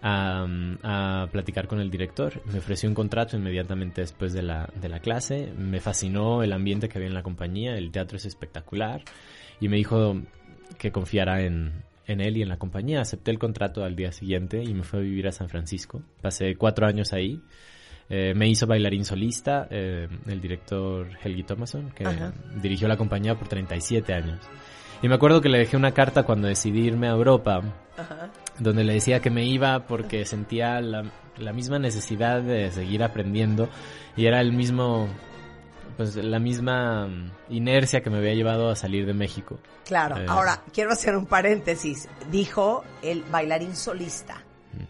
a, 0.03 0.47
a 0.83 1.27
platicar 1.31 1.67
con 1.69 1.81
el 1.81 1.91
director. 1.91 2.43
Me 2.53 2.59
ofreció 2.59 2.89
un 2.89 2.95
contrato 2.95 3.37
inmediatamente 3.37 4.01
después 4.01 4.33
de 4.33 4.43
la, 4.43 4.69
de 4.81 4.89
la 4.89 5.01
clase. 5.01 5.53
Me 5.57 5.81
fascinó 5.81 6.43
el 6.43 6.53
ambiente 6.53 6.89
que 6.89 6.99
había 6.99 7.09
en 7.09 7.15
la 7.15 7.23
compañía. 7.23 7.77
El 7.77 7.91
teatro 7.91 8.17
es 8.17 8.27
espectacular. 8.27 9.03
Y 9.61 9.69
me 9.69 9.77
dijo 9.77 10.21
que 10.79 10.93
confiara 10.93 11.43
en, 11.43 11.83
en 12.07 12.21
él 12.21 12.37
y 12.37 12.43
en 12.43 12.49
la 12.49 12.59
compañía. 12.59 13.01
Acepté 13.01 13.31
el 13.31 13.39
contrato 13.39 13.85
al 13.85 13.97
día 13.97 14.13
siguiente 14.13 14.63
y 14.63 14.75
me 14.75 14.83
fui 14.83 15.01
a 15.01 15.03
vivir 15.03 15.27
a 15.29 15.33
San 15.33 15.49
Francisco. 15.49 16.03
Pasé 16.21 16.57
cuatro 16.57 16.87
años 16.87 17.13
ahí. 17.13 17.41
Eh, 18.11 18.33
me 18.35 18.49
hizo 18.49 18.67
bailarín 18.67 19.05
solista 19.05 19.69
eh, 19.71 20.09
el 20.27 20.41
director 20.41 21.07
Helgi 21.23 21.43
Thomason, 21.43 21.91
que 21.91 22.07
Ajá. 22.07 22.33
dirigió 22.63 22.89
la 22.89 22.97
compañía 22.97 23.35
por 23.35 23.49
37 23.49 24.15
años. 24.15 24.41
Y 25.03 25.09
me 25.09 25.15
acuerdo 25.15 25.41
que 25.41 25.49
le 25.49 25.59
dejé 25.59 25.77
una 25.77 25.93
carta 25.93 26.25
cuando 26.25 26.49
decidí 26.49 26.81
irme 26.87 27.07
a 27.09 27.13
Europa, 27.13 27.63
Ajá. 27.97 28.31
donde 28.59 28.83
le 28.85 28.95
decía 28.95 29.21
que 29.21 29.31
me 29.31 29.45
iba 29.45 29.87
porque 29.87 30.25
sentía 30.25 30.81
la, 30.81 31.05
la 31.37 31.53
misma 31.53 31.79
necesidad 31.79 32.43
de 32.43 32.71
seguir 32.73 33.03
aprendiendo 33.05 33.69
y 34.17 34.27
era 34.27 34.41
el 34.41 34.53
mismo, 34.53 35.09
pues 35.97 36.17
la 36.17 36.41
misma 36.41 37.09
inercia 37.49 38.01
que 38.03 38.11
me 38.11 38.19
había 38.19 38.35
llevado 38.35 38.71
a 38.71 38.77
salir 38.77 39.07
de 39.07 39.15
México. 39.15 39.59
Claro, 39.87 40.17
Eh. 40.19 40.27
ahora 40.29 40.63
quiero 40.73 40.91
hacer 40.91 41.17
un 41.17 41.27
paréntesis. 41.27 42.09
Dijo 42.31 42.83
el 43.03 43.23
bailarín 43.31 43.77
solista, 43.77 44.43
Mm. 44.75 44.83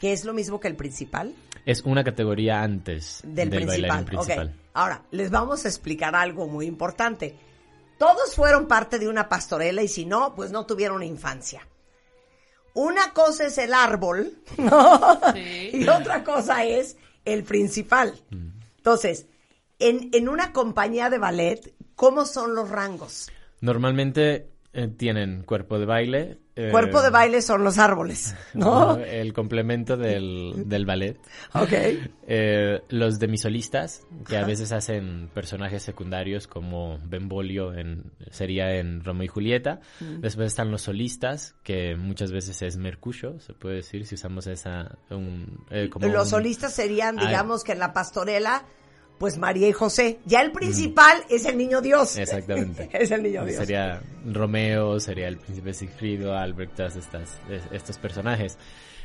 que 0.00 0.12
es 0.12 0.24
lo 0.24 0.34
mismo 0.34 0.58
que 0.58 0.68
el 0.68 0.74
principal 0.76 1.32
Es 1.64 1.82
una 1.82 2.02
categoría 2.02 2.60
antes 2.64 3.20
del, 3.24 3.48
principal. 3.48 3.80
bailarín 3.80 4.04
principal. 4.06 4.54
Ahora, 4.74 5.02
les 5.12 5.30
vamos 5.30 5.64
a 5.64 5.68
explicar 5.68 6.16
algo 6.16 6.48
muy 6.48 6.66
importante. 6.66 7.36
Todos 8.02 8.34
fueron 8.34 8.66
parte 8.66 8.98
de 8.98 9.06
una 9.06 9.28
pastorela 9.28 9.80
y 9.80 9.86
si 9.86 10.06
no, 10.06 10.34
pues 10.34 10.50
no 10.50 10.66
tuvieron 10.66 11.04
infancia. 11.04 11.68
Una 12.74 13.12
cosa 13.12 13.46
es 13.46 13.58
el 13.58 13.72
árbol, 13.72 14.38
¿no? 14.58 15.20
Y 15.36 15.86
otra 15.86 16.24
cosa 16.24 16.64
es 16.64 16.96
el 17.24 17.44
principal. 17.44 18.20
Mm. 18.30 18.48
Entonces, 18.78 19.28
en, 19.78 20.10
en 20.12 20.28
una 20.28 20.52
compañía 20.52 21.10
de 21.10 21.18
ballet, 21.18 21.74
¿cómo 21.94 22.24
son 22.24 22.56
los 22.56 22.70
rangos? 22.70 23.30
Normalmente 23.60 24.50
eh, 24.72 24.88
tienen 24.88 25.44
cuerpo 25.44 25.78
de 25.78 25.86
baile. 25.86 26.38
Eh, 26.54 26.68
Cuerpo 26.70 27.00
de 27.02 27.10
baile 27.10 27.40
son 27.42 27.64
los 27.64 27.78
árboles, 27.78 28.34
¿no? 28.54 28.96
El 28.98 29.32
complemento 29.32 29.96
del, 29.96 30.52
del 30.66 30.84
ballet. 30.86 31.16
Ok. 31.54 31.72
Eh, 32.26 32.80
los 32.88 33.18
demisolistas, 33.18 34.06
que 34.28 34.36
a 34.36 34.44
veces 34.44 34.72
hacen 34.72 35.30
personajes 35.32 35.82
secundarios 35.82 36.46
como 36.46 36.98
Benvolio 37.04 37.74
en, 37.74 38.04
sería 38.30 38.74
en 38.76 39.02
Romeo 39.04 39.24
y 39.24 39.28
Julieta. 39.28 39.80
Después 40.00 40.48
están 40.48 40.70
los 40.70 40.82
solistas, 40.82 41.54
que 41.62 41.96
muchas 41.96 42.32
veces 42.32 42.60
es 42.62 42.76
Mercurio, 42.76 43.40
se 43.40 43.52
puede 43.54 43.76
decir, 43.76 44.06
si 44.06 44.14
usamos 44.14 44.46
esa... 44.46 44.98
Un, 45.10 45.64
eh, 45.70 45.88
como 45.90 46.06
Los 46.08 46.24
un- 46.24 46.30
solistas 46.30 46.72
serían, 46.74 47.18
Ah. 47.18 47.26
digamos 47.26 47.64
que 47.64 47.72
en 47.72 47.78
la 47.78 47.92
pastorela, 47.92 48.64
pues 49.22 49.38
María 49.38 49.68
y 49.68 49.72
José. 49.72 50.18
Ya 50.26 50.40
el 50.40 50.50
principal 50.50 51.16
es 51.30 51.44
el 51.44 51.56
niño 51.56 51.80
Dios. 51.80 52.16
Exactamente. 52.18 52.88
es 52.92 53.08
el 53.12 53.22
niño 53.22 53.44
Dios. 53.44 53.56
Sería 53.56 54.02
Romeo, 54.26 54.98
sería 54.98 55.28
el 55.28 55.36
príncipe 55.36 55.72
Sigfrido, 55.74 56.36
Albrecht, 56.36 56.74
todas 56.74 56.96
estas, 56.96 57.38
es- 57.48 57.62
estos 57.70 57.98
personajes. 57.98 58.58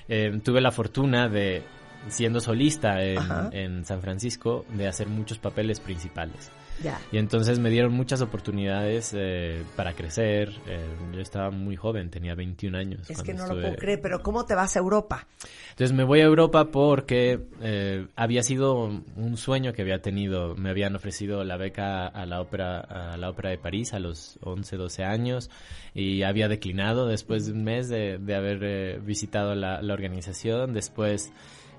Eh, 0.09 0.39
tuve 0.43 0.59
la 0.59 0.71
fortuna 0.71 1.29
de, 1.29 1.61
siendo 2.07 2.39
solista 2.39 3.01
en, 3.03 3.19
en 3.51 3.85
San 3.85 4.01
Francisco, 4.01 4.65
de 4.73 4.87
hacer 4.87 5.07
muchos 5.07 5.39
papeles 5.39 5.79
principales. 5.79 6.51
Ya. 6.83 6.99
Y 7.11 7.17
entonces 7.17 7.59
me 7.59 7.69
dieron 7.69 7.93
muchas 7.93 8.21
oportunidades 8.21 9.11
eh, 9.15 9.63
para 9.75 9.93
crecer. 9.93 10.51
Eh, 10.67 10.85
yo 11.13 11.21
estaba 11.21 11.49
muy 11.49 11.75
joven, 11.75 12.09
tenía 12.09 12.35
21 12.35 12.77
años. 12.77 13.09
Es 13.09 13.23
que 13.23 13.33
no 13.33 13.47
lo 13.47 13.59
puedo 13.59 13.75
creer, 13.75 13.99
pero 14.01 14.21
¿cómo 14.21 14.45
te 14.45 14.55
vas 14.55 14.75
a 14.75 14.79
Europa? 14.79 15.27
entonces 15.71 15.95
me 15.95 16.03
voy 16.03 16.21
a 16.21 16.23
Europa 16.23 16.71
porque 16.71 17.39
eh, 17.61 18.07
había 18.15 18.41
sido 18.41 18.85
un 19.15 19.37
sueño 19.37 19.73
que 19.73 19.81
había 19.81 20.01
tenido. 20.01 20.55
Me 20.55 20.69
habían 20.69 20.95
ofrecido 20.95 21.43
la 21.43 21.57
beca 21.57 22.07
a 22.07 22.25
la 22.25 22.41
ópera 22.41 22.79
a 22.79 23.17
la 23.17 23.29
ópera 23.29 23.49
de 23.49 23.57
París 23.57 23.93
a 23.93 23.99
los 23.99 24.39
11, 24.41 24.75
12 24.75 25.03
años 25.03 25.49
y 25.93 26.23
había 26.23 26.47
declinado 26.47 27.07
después 27.07 27.45
de 27.45 27.53
un 27.53 27.63
mes 27.63 27.89
de, 27.89 28.17
de 28.19 28.35
haber 28.35 29.01
visitado 29.01 29.55
la, 29.55 29.81
la 29.81 29.93
organización. 29.93 30.73
Después 30.73 31.31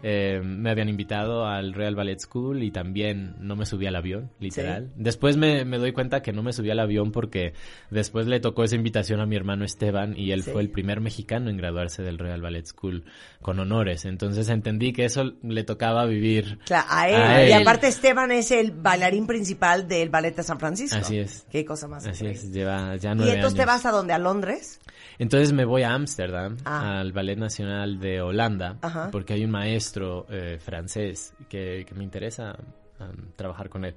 eh, 0.03 0.41
me 0.45 0.71
habían 0.71 0.89
invitado 0.89 1.47
al 1.47 1.75
Royal 1.75 1.95
Ballet 1.97 2.19
School 2.21 2.63
y 2.63 2.71
también 2.71 3.35
no 3.41 3.57
me 3.57 3.67
subí 3.67 3.87
al 3.87 3.97
avión, 3.97 4.31
literal. 4.41 4.91
Después 4.97 5.37
me, 5.37 5.65
me 5.65 5.79
doy 5.79 5.93
cuenta 5.93 6.23
que 6.23 6.33
no 6.33 6.43
me 6.43 6.53
subí 6.53 6.71
al 6.71 6.79
avión 6.81 7.11
porque 7.13 7.53
después 7.91 8.27
le 8.27 8.41
tocó 8.41 8.65
esa 8.65 8.77
invitación 8.77 9.21
a 9.21 9.27
mi 9.27 9.37
hermano 9.37 9.65
Esteban 9.65 10.15
y 10.17 10.33
él 10.33 10.43
Sí. 10.43 10.51
fue 10.53 10.63
el 10.63 10.71
primer 10.71 11.01
mexicano 11.01 11.51
en 11.51 11.57
graduarse 11.57 12.03
del 12.03 12.19
Royal 12.19 12.41
Ballet 12.43 12.65
School 12.67 13.05
con 13.43 13.59
honores. 13.59 14.05
Entonces 14.05 14.49
entendí 14.49 14.93
que 14.93 15.05
eso 15.05 15.33
le 15.43 15.65
tocaba 15.65 16.05
vivir. 16.07 16.59
Claro, 16.65 16.87
a 16.91 17.09
él. 17.09 17.15
A 17.17 17.49
Y 17.49 17.53
él. 17.53 17.63
aparte 17.63 17.89
Esteban 17.89 18.31
es 18.33 18.51
el 18.53 18.71
bailarín 18.71 19.27
principal 19.27 19.89
del 19.89 20.11
Ballet 20.11 20.35
de 20.37 20.43
San 20.43 20.59
Francisco. 20.61 20.99
Así 20.99 21.19
es. 21.19 21.47
Qué 21.51 21.65
cosa 21.65 21.89
más 21.89 22.07
Así 22.07 22.25
increíble. 22.25 22.47
es, 22.49 22.53
lleva 22.53 22.97
ya 22.97 23.13
¿Y 23.13 23.15
nueve 23.17 23.33
entonces 23.35 23.57
te 23.57 23.63
años. 23.63 23.75
vas 23.75 23.87
a 23.87 23.91
dónde? 23.91 24.13
¿A 24.13 24.19
Londres? 24.19 24.81
Entonces 25.19 25.53
me 25.53 25.65
voy 25.65 25.83
a 25.83 25.95
Ámsterdam, 25.95 26.57
Ah. 26.65 27.01
al 27.01 27.13
Ballet 27.13 27.37
Nacional 27.37 27.99
de 27.99 28.21
Holanda, 28.21 28.77
Ajá. 28.83 29.09
porque 29.11 29.33
hay 29.35 29.45
un 29.45 29.51
maestro 29.51 29.88
eh, 29.97 30.59
francés 30.61 31.35
que, 31.49 31.85
que 31.87 31.95
me 31.95 32.05
interesa 32.05 32.57
um, 33.01 33.33
trabajar 33.37 33.69
con 33.69 33.85
él. 33.85 33.95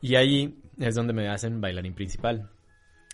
Y 0.00 0.16
ahí 0.16 0.58
es 0.78 0.94
donde 0.94 1.12
me 1.12 1.28
hacen 1.28 1.60
bailarín 1.60 1.94
principal. 1.94 2.50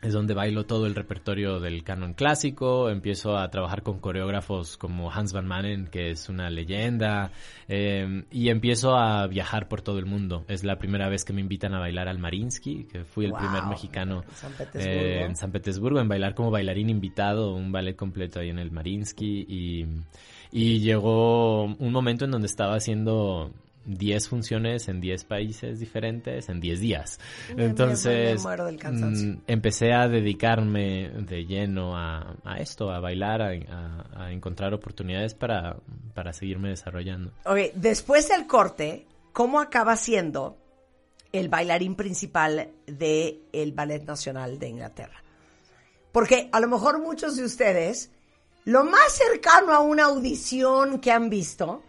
Es 0.00 0.12
donde 0.12 0.32
bailo 0.32 0.64
todo 0.64 0.86
el 0.86 0.94
repertorio 0.94 1.58
del 1.58 1.82
canon 1.82 2.14
clásico, 2.14 2.88
empiezo 2.88 3.36
a 3.36 3.50
trabajar 3.50 3.82
con 3.82 3.98
coreógrafos 3.98 4.76
como 4.76 5.10
Hans 5.10 5.32
van 5.32 5.48
Manen, 5.48 5.88
que 5.88 6.10
es 6.10 6.28
una 6.28 6.50
leyenda, 6.50 7.32
eh, 7.66 8.22
y 8.30 8.48
empiezo 8.50 8.94
a 8.96 9.26
viajar 9.26 9.66
por 9.66 9.82
todo 9.82 9.98
el 9.98 10.06
mundo. 10.06 10.44
Es 10.46 10.62
la 10.62 10.78
primera 10.78 11.08
vez 11.08 11.24
que 11.24 11.32
me 11.32 11.40
invitan 11.40 11.74
a 11.74 11.80
bailar 11.80 12.06
al 12.06 12.20
Marinsky, 12.20 12.84
que 12.84 13.02
fui 13.02 13.24
el 13.24 13.32
Wow. 13.32 13.40
primer 13.40 13.66
mexicano 13.66 14.22
San 14.34 14.52
eh, 14.74 15.24
en 15.24 15.34
San 15.34 15.50
Petersburgo, 15.50 15.98
en 15.98 16.06
bailar 16.06 16.36
como 16.36 16.52
bailarín 16.52 16.90
invitado, 16.90 17.52
un 17.56 17.72
ballet 17.72 17.96
completo 17.96 18.38
ahí 18.38 18.50
en 18.50 18.60
el 18.60 18.70
Marinsky 18.70 19.46
y, 19.48 19.84
y 20.52 20.80
llegó 20.80 21.64
un 21.64 21.92
momento 21.92 22.24
en 22.24 22.30
donde 22.30 22.46
estaba 22.46 22.74
haciendo 22.76 23.52
10 23.86 24.28
funciones 24.28 24.88
en 24.88 25.00
10 25.00 25.24
países 25.24 25.80
diferentes 25.80 26.48
en 26.50 26.60
10 26.60 26.80
días. 26.80 27.18
Me- 27.56 27.64
Entonces, 27.66 28.36
me 28.36 28.42
muero 28.42 28.66
del 28.66 28.78
cansancio. 28.78 29.28
mm, 29.34 29.40
empecé 29.46 29.92
a 29.94 30.08
dedicarme 30.08 31.08
de 31.10 31.44
lleno 31.46 31.96
a, 31.96 32.34
a 32.44 32.56
esto, 32.58 32.90
a 32.90 33.00
bailar, 33.00 33.40
a, 33.42 33.50
a- 33.50 34.24
a 34.26 34.32
encontrar 34.32 34.74
oportunidades 34.74 35.34
para, 35.34 35.76
para 36.14 36.32
seguirme 36.32 36.68
desarrollando. 36.68 37.32
Ok, 37.46 37.72
después 37.74 38.28
del 38.28 38.46
corte, 38.46 39.06
¿cómo 39.32 39.58
acaba 39.60 39.96
siendo 39.96 40.58
el 41.32 41.48
bailarín 41.48 41.94
principal 41.94 42.68
del 42.86 43.40
el 43.52 43.72
Ballet 43.72 44.04
Nacional 44.04 44.58
de 44.58 44.68
Inglaterra? 44.68 45.22
Porque 46.12 46.48
a 46.52 46.60
lo 46.60 46.68
mejor 46.68 47.00
muchos 47.00 47.36
de 47.36 47.44
ustedes, 47.44 48.10
lo 48.68 48.84
más 48.84 49.12
cercano 49.12 49.72
a 49.72 49.80
una 49.80 50.04
audición 50.04 51.00
que 51.00 51.10
han 51.10 51.30
visto, 51.30 51.82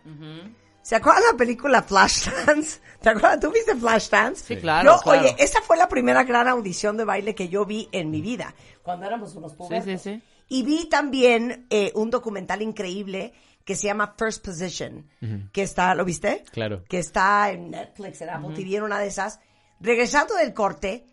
¿se 0.82 0.96
acuerdan 0.96 1.24
de 1.24 1.32
la 1.34 1.38
película 1.38 1.84
Flashdance? 1.84 2.80
¿Te 3.02 3.10
acuerdas? 3.10 3.40
¿Tú 3.42 3.52
viste 3.52 3.76
Flashdance? 3.76 4.44
Sí, 4.46 4.58
claro, 4.58 4.96
Yo, 4.96 5.02
claro. 5.02 5.22
Oye, 5.22 5.36
esa 5.40 5.62
fue 5.62 5.76
la 5.78 5.88
primera 5.90 6.24
gran 6.24 6.48
audición 6.48 6.96
de 6.98 7.06
baile 7.06 7.36
que 7.36 7.50
yo 7.50 7.66
vi 7.66 7.90
en 7.92 8.10
mi 8.12 8.22
vida, 8.22 8.54
cuando 8.82 9.06
éramos 9.06 9.36
unos 9.36 9.52
Sí, 9.52 9.58
pubertos. 9.58 10.02
sí, 10.02 10.16
sí. 10.16 10.22
Y 10.48 10.64
vi 10.64 10.86
también 10.90 11.68
eh, 11.70 11.92
un 11.96 12.10
documental 12.10 12.62
increíble 12.62 13.34
que 13.66 13.76
se 13.76 13.86
llama 13.88 14.16
First 14.18 14.44
Position, 14.46 15.08
que 15.52 15.62
está, 15.62 15.94
¿lo 15.94 16.04
viste? 16.06 16.44
Claro. 16.52 16.84
Que 16.90 16.98
está 16.98 17.52
en 17.52 17.70
Netflix, 17.72 18.22
en 18.22 18.30
Apple 18.30 18.56
TV, 18.56 18.78
en 18.78 18.84
una 18.84 18.98
de 19.00 19.08
esas. 19.08 19.40
Regresando 19.80 20.34
del 20.36 20.54
corte, 20.56 21.06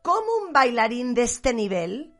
¿cómo 0.00 0.26
un 0.46 0.52
bailarín 0.54 1.12
de 1.12 1.24
este 1.24 1.52
nivel 1.52 2.14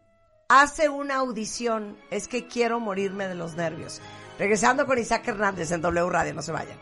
hace 0.61 0.89
una 0.89 1.17
audición? 1.17 1.97
Es 2.11 2.29
que 2.29 2.47
quiero 2.47 2.81
morirme 2.81 3.27
de 3.27 3.35
los 3.35 3.55
nervios. 3.57 4.01
Regresando 4.39 4.87
con 4.87 4.99
Isaac 4.99 5.27
Hernández 5.29 5.71
en 5.73 5.81
W 5.81 6.11
Radio, 6.11 6.35
no 6.35 6.43
se 6.43 6.53
vayan. 6.53 6.79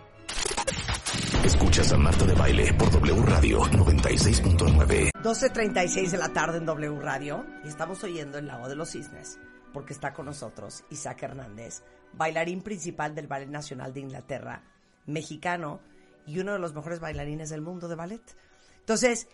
Escuchas 1.45 1.93
a 1.93 1.97
Marta 1.97 2.25
de 2.25 2.35
Baile 2.35 2.73
por 2.75 2.91
W 2.91 3.23
Radio 3.23 3.61
96.9. 3.61 5.11
12.36 5.23 6.11
de 6.11 6.19
la 6.19 6.29
tarde 6.31 6.59
en 6.59 6.67
W 6.67 7.01
Radio 7.01 7.45
y 7.65 7.69
estamos 7.69 8.03
oyendo 8.05 8.39
el 8.39 8.47
Lago 8.47 8.69
de 8.69 8.77
los 8.77 8.91
Cisnes 8.91 9.39
porque 9.73 9.93
está 9.93 10.13
con 10.13 10.27
nosotros 10.27 10.85
Isaac 10.91 11.23
Hernández, 11.23 11.83
bailarín 12.13 12.63
principal 12.63 13.15
del 13.15 13.29
Ballet 13.29 13.49
Nacional 13.49 13.93
de 13.93 14.01
Inglaterra, 14.01 14.63
mexicano 15.07 15.81
y 16.27 16.41
uno 16.41 16.53
de 16.53 16.59
los 16.59 16.75
mejores 16.75 17.01
bailarines 17.01 17.51
del 17.51 17.61
mundo 17.61 17.89
de 17.89 17.95
ballet. 17.95 18.23
Entonces, 18.81 19.29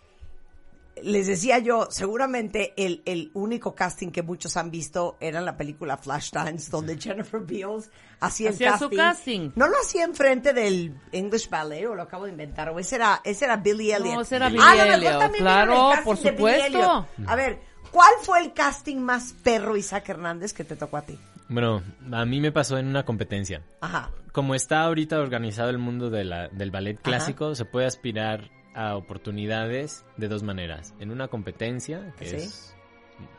les 1.03 1.27
decía 1.27 1.59
yo, 1.59 1.89
seguramente 1.91 2.73
el, 2.77 3.03
el 3.05 3.31
único 3.35 3.75
casting 3.75 4.11
que 4.11 4.23
muchos 4.23 4.57
han 4.57 4.71
visto 4.71 5.17
era 5.21 5.41
la 5.41 5.57
película 5.57 5.97
Flashdance, 5.97 6.71
donde 6.71 6.99
Jennifer 6.99 7.41
Beals 7.41 7.91
hacía 8.21 8.49
el 8.49 8.55
Hacía 8.55 8.79
su 8.79 8.89
casting. 8.91 8.97
casting. 8.97 9.51
No 9.57 9.69
lo 9.69 9.75
hacía 9.79 10.05
enfrente 10.05 10.53
del 10.53 10.95
English 11.13 11.49
Ballet, 11.51 11.87
o 11.87 11.95
lo 11.95 12.03
acabo 12.03 12.25
de 12.25 12.31
inventar, 12.31 12.71
o 12.71 12.79
ese 12.79 12.97
era, 12.97 13.21
ese 13.25 13.45
era 13.45 13.57
Billy 13.59 13.93
Elliot. 13.93 14.15
No, 14.15 14.21
ese 14.23 14.37
era 14.37 14.47
Ah, 14.47 14.51
Billy 14.51 14.63
a 14.63 14.71
lo 14.71 14.77
mejor 14.77 14.95
Elliot, 15.25 15.33
claro, 15.37 15.89
casting 15.91 16.05
por 16.05 16.17
supuesto. 16.17 17.07
A 17.27 17.37
ver, 17.37 17.61
¿cuál 17.91 18.13
fue 18.23 18.41
el 18.41 18.53
casting 18.55 18.97
más 18.97 19.35
perro, 19.43 19.77
Isaac 19.77 20.09
Hernández, 20.09 20.53
que 20.55 20.65
te 20.65 20.77
tocó 20.77 20.97
a 20.97 21.03
ti? 21.03 21.19
Bueno, 21.49 21.83
a 22.11 22.25
mí 22.25 22.41
me 22.41 22.51
pasó 22.53 22.79
en 22.79 22.87
una 22.89 23.05
competencia. 23.05 23.63
Ajá. 23.81 24.11
Como 24.33 24.55
está 24.55 24.81
ahorita 24.83 25.21
organizado 25.21 25.71
el 25.71 25.79
mundo 25.79 26.11
de 26.11 26.25
la- 26.25 26.49
del 26.49 26.71
ballet 26.71 27.01
clásico, 27.01 27.55
se 27.55 27.65
puede 27.65 27.87
aspirar 27.87 28.51
a 28.77 28.97
oportunidades 28.97 30.05
de 30.17 30.29
dos 30.29 30.43
maneras. 30.43 30.95
En 31.01 31.11
una 31.11 31.29
competencia, 31.29 32.13
que 32.19 32.27
Sí. 32.27 32.37
es 32.37 32.77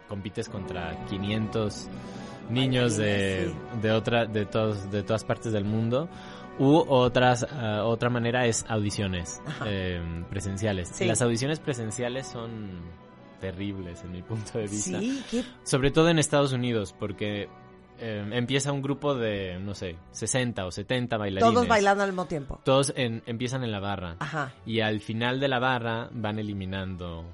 compites 0.09 0.49
contra 0.49 0.97
500 1.07 1.87
niños 2.49 2.97
de, 2.97 3.53
de 3.81 3.91
otra 3.91 4.25
de 4.25 4.45
todos 4.45 4.89
de 4.89 5.03
todas 5.03 5.23
partes 5.23 5.51
del 5.51 5.65
mundo 5.65 6.09
u 6.57 6.77
otras 6.87 7.45
ah, 7.51 7.83
otra 7.83 8.09
manera 8.09 8.45
es 8.47 8.65
audiciones 8.67 9.41
eh, 9.65 10.01
presenciales. 10.29 10.89
Sí. 10.89 11.05
Las 11.05 11.21
audiciones 11.21 11.59
presenciales 11.59 12.25
son 12.27 12.69
terribles 13.39 14.01
en 14.03 14.11
mi 14.13 14.23
punto 14.23 14.57
de 14.57 14.67
vista. 14.67 14.99
Sí, 14.99 15.23
qué 15.29 15.43
Sobre 15.63 15.91
todo 15.91 16.09
en 16.09 16.17
Estados 16.19 16.53
Unidos, 16.53 16.95
porque 16.97 17.47
eh, 17.99 18.25
empieza 18.31 18.71
un 18.71 18.81
grupo 18.81 19.15
de, 19.15 19.59
no 19.59 19.73
sé, 19.75 19.95
60 20.11 20.65
o 20.65 20.71
70 20.71 21.17
bailarines. 21.17 21.53
todos 21.53 21.67
bailando 21.67 22.03
al 22.03 22.09
mismo 22.11 22.25
tiempo. 22.25 22.59
Todos 22.63 22.93
en- 22.95 23.23
empiezan 23.25 23.63
en 23.63 23.71
la 23.71 23.79
barra. 23.79 24.15
Ajá. 24.19 24.53
Y 24.65 24.81
al 24.81 24.99
final 25.01 25.39
de 25.39 25.47
la 25.47 25.59
barra 25.59 26.09
van 26.11 26.39
eliminando. 26.39 27.25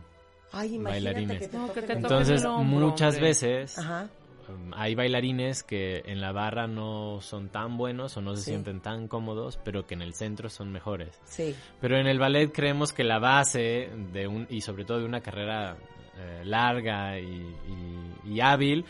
Ay, 0.51 0.75
imagínate 0.75 1.03
Bailarines. 1.15 1.39
que 1.39 1.47
te 1.47 1.57
No, 1.57 1.67
toque 1.67 1.81
que 1.81 1.87
te 1.87 1.93
con- 1.93 2.01
toque 2.03 2.13
Entonces, 2.15 2.45
hombro, 2.45 2.87
muchas 2.89 3.15
hombre. 3.15 3.29
veces 3.29 3.79
Ajá. 3.79 4.07
um, 4.49 4.71
hay 4.75 4.93
bailarines 4.93 5.63
que 5.63 6.03
en 6.05 6.21
la 6.21 6.31
barra 6.31 6.67
no 6.67 7.19
son 7.21 7.49
tan 7.49 7.75
buenos 7.77 8.15
o 8.17 8.21
no 8.21 8.35
se 8.35 8.43
Sí. 8.43 8.51
sienten 8.51 8.79
tan 8.79 9.07
cómodos, 9.07 9.57
pero 9.65 9.87
que 9.87 9.95
en 9.95 10.01
el 10.03 10.13
centro 10.13 10.49
son 10.49 10.71
mejores. 10.71 11.19
Sí. 11.25 11.55
Pero 11.81 11.97
en 11.97 12.05
el 12.07 12.19
ballet 12.19 12.51
creemos 12.53 12.93
que 12.93 13.03
la 13.03 13.17
base 13.19 13.89
de 14.11 14.27
un 14.27 14.45
y 14.49 14.61
sobre 14.61 14.85
todo 14.85 14.99
de 14.99 15.05
una 15.05 15.21
carrera 15.21 15.75
eh, 16.15 16.43
larga 16.45 17.17
y, 17.19 17.25
y- 17.25 18.33
y 18.35 18.39
hábil 18.39 18.85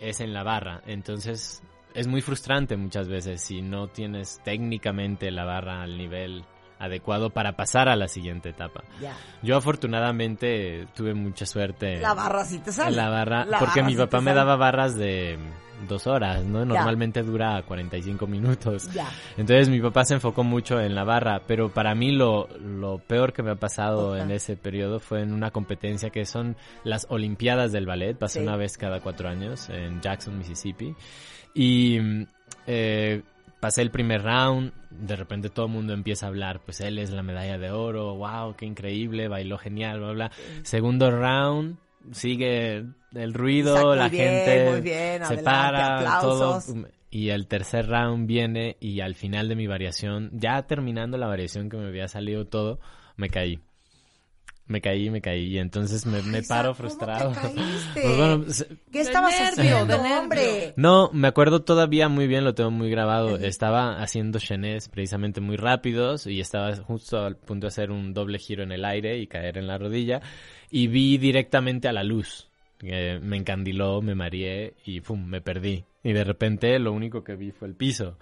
es 0.00 0.20
en 0.20 0.32
la 0.32 0.42
barra. 0.42 0.82
Entonces 0.86 1.62
es 1.94 2.06
muy 2.06 2.20
frustrante 2.20 2.76
muchas 2.76 3.08
veces 3.08 3.40
si 3.40 3.62
no 3.62 3.88
tienes 3.88 4.40
técnicamente 4.44 5.30
la 5.30 5.44
barra 5.44 5.82
al 5.82 5.96
nivel 5.96 6.44
adecuado 6.78 7.30
para 7.30 7.52
pasar 7.56 7.88
a 7.88 7.96
la 7.96 8.08
siguiente 8.08 8.50
etapa. 8.50 8.84
Ya. 9.00 9.14
Yo 9.42 9.56
afortunadamente 9.56 10.86
tuve 10.94 11.14
mucha 11.14 11.46
suerte 11.46 12.00
La 12.00 12.14
barra 12.14 12.44
sí 12.44 12.58
te 12.58 12.72
sale. 12.72 12.94
la 12.96 13.08
barra 13.08 13.44
La 13.44 13.58
porque 13.58 13.80
barra 13.80 13.90
mi 13.90 13.96
papá 13.96 14.20
me 14.20 14.34
daba 14.34 14.56
barras 14.56 14.94
de 14.96 15.38
dos 15.88 16.06
horas, 16.06 16.42
¿no? 16.44 16.64
Normalmente 16.64 17.22
dura 17.22 17.62
45 17.62 18.26
minutos. 18.26 18.90
Ya. 18.94 19.08
Entonces 19.36 19.68
mi 19.68 19.80
papá 19.80 20.04
se 20.06 20.14
enfocó 20.14 20.42
mucho 20.42 20.80
en 20.80 20.94
la 20.94 21.04
barra, 21.04 21.42
pero 21.46 21.68
para 21.70 21.94
mí 21.94 22.12
lo, 22.12 22.48
lo 22.58 22.98
peor 22.98 23.32
que 23.34 23.42
me 23.42 23.50
ha 23.50 23.56
pasado 23.56 24.16
en 24.16 24.30
ese 24.30 24.56
periodo 24.56 25.00
fue 25.00 25.20
en 25.22 25.32
una 25.34 25.50
competencia 25.50 26.08
que 26.10 26.24
son 26.24 26.56
las 26.84 27.06
Olimpiadas 27.10 27.72
del 27.72 27.84
Ballet, 27.86 28.16
pasa 28.16 28.34
Sí. 28.38 28.40
una 28.40 28.56
vez 28.56 28.78
cada 28.78 29.00
cuatro 29.00 29.28
años 29.28 29.68
en 29.68 30.00
Jackson, 30.00 30.38
Mississippi, 30.38 30.94
y 31.54 31.98
eh, 32.66 33.22
pasé 33.66 33.82
el 33.82 33.90
primer 33.90 34.22
round, 34.22 34.72
de 34.90 35.16
repente 35.16 35.50
todo 35.50 35.66
el 35.66 35.72
mundo 35.72 35.92
empieza 35.92 36.26
a 36.26 36.28
hablar, 36.28 36.60
pues 36.64 36.80
él 36.80 37.00
es 37.00 37.10
la 37.10 37.24
medalla 37.24 37.58
de 37.58 37.72
oro, 37.72 38.14
wow, 38.14 38.54
qué 38.54 38.64
increíble, 38.64 39.26
bailó 39.26 39.58
genial, 39.58 39.98
bla, 39.98 40.12
bla. 40.12 40.30
Segundo 40.62 41.10
round, 41.10 41.76
sigue 42.12 42.84
el 43.12 43.34
ruido, 43.34 43.96
la 43.96 44.08
bien, 44.08 44.24
gente 44.24 44.80
bien, 44.82 45.24
se 45.24 45.34
adelante, 45.34 45.42
para, 45.42 46.20
todo, 46.20 46.54
aplausos. 46.54 46.76
y 47.10 47.30
el 47.30 47.48
tercer 47.48 47.88
round 47.88 48.28
viene 48.28 48.76
y 48.78 49.00
al 49.00 49.16
final 49.16 49.48
de 49.48 49.56
mi 49.56 49.66
variación, 49.66 50.30
ya 50.32 50.62
terminando 50.68 51.18
la 51.18 51.26
variación 51.26 51.68
que 51.68 51.76
me 51.76 51.88
había 51.88 52.06
salido 52.06 52.46
todo, 52.46 52.78
me 53.16 53.30
caí. 53.30 53.58
Me 54.68 54.80
caí, 54.80 55.10
me 55.10 55.20
caí 55.20 55.44
y 55.54 55.58
entonces 55.58 56.06
me, 56.06 56.22
me 56.22 56.42
paro 56.42 56.74
¿cómo 56.74 56.74
te 56.74 56.80
frustrado. 56.82 57.32
caíste? 57.32 58.00
Pues 58.02 58.16
bueno, 58.16 58.44
¿Qué 58.90 59.00
estabas 59.00 59.32
nervio, 59.38 59.76
haciendo, 59.76 59.96
hombre? 60.20 60.72
no, 60.76 61.08
me 61.12 61.28
acuerdo 61.28 61.62
todavía 61.62 62.08
muy 62.08 62.26
bien, 62.26 62.42
lo 62.42 62.54
tengo 62.54 62.72
muy 62.72 62.90
grabado. 62.90 63.36
Estaba 63.36 64.02
haciendo 64.02 64.40
chenés 64.40 64.88
precisamente 64.88 65.40
muy 65.40 65.56
rápidos 65.56 66.26
y 66.26 66.40
estaba 66.40 66.74
justo 66.76 67.24
al 67.24 67.36
punto 67.36 67.66
de 67.66 67.68
hacer 67.68 67.92
un 67.92 68.12
doble 68.12 68.38
giro 68.40 68.64
en 68.64 68.72
el 68.72 68.84
aire 68.84 69.18
y 69.18 69.28
caer 69.28 69.56
en 69.58 69.68
la 69.68 69.78
rodilla 69.78 70.20
y 70.70 70.88
vi 70.88 71.16
directamente 71.18 71.86
a 71.86 71.92
la 71.92 72.02
luz. 72.02 72.48
me 72.82 73.36
encandiló, 73.36 74.02
me 74.02 74.14
mareé 74.16 74.74
y 74.84 75.00
¡pum! 75.00 75.24
me 75.26 75.40
perdí. 75.40 75.84
Y 76.02 76.12
de 76.12 76.24
repente 76.24 76.78
lo 76.80 76.92
único 76.92 77.22
que 77.22 77.36
vi 77.36 77.52
fue 77.52 77.68
el 77.68 77.74
piso. 77.74 78.18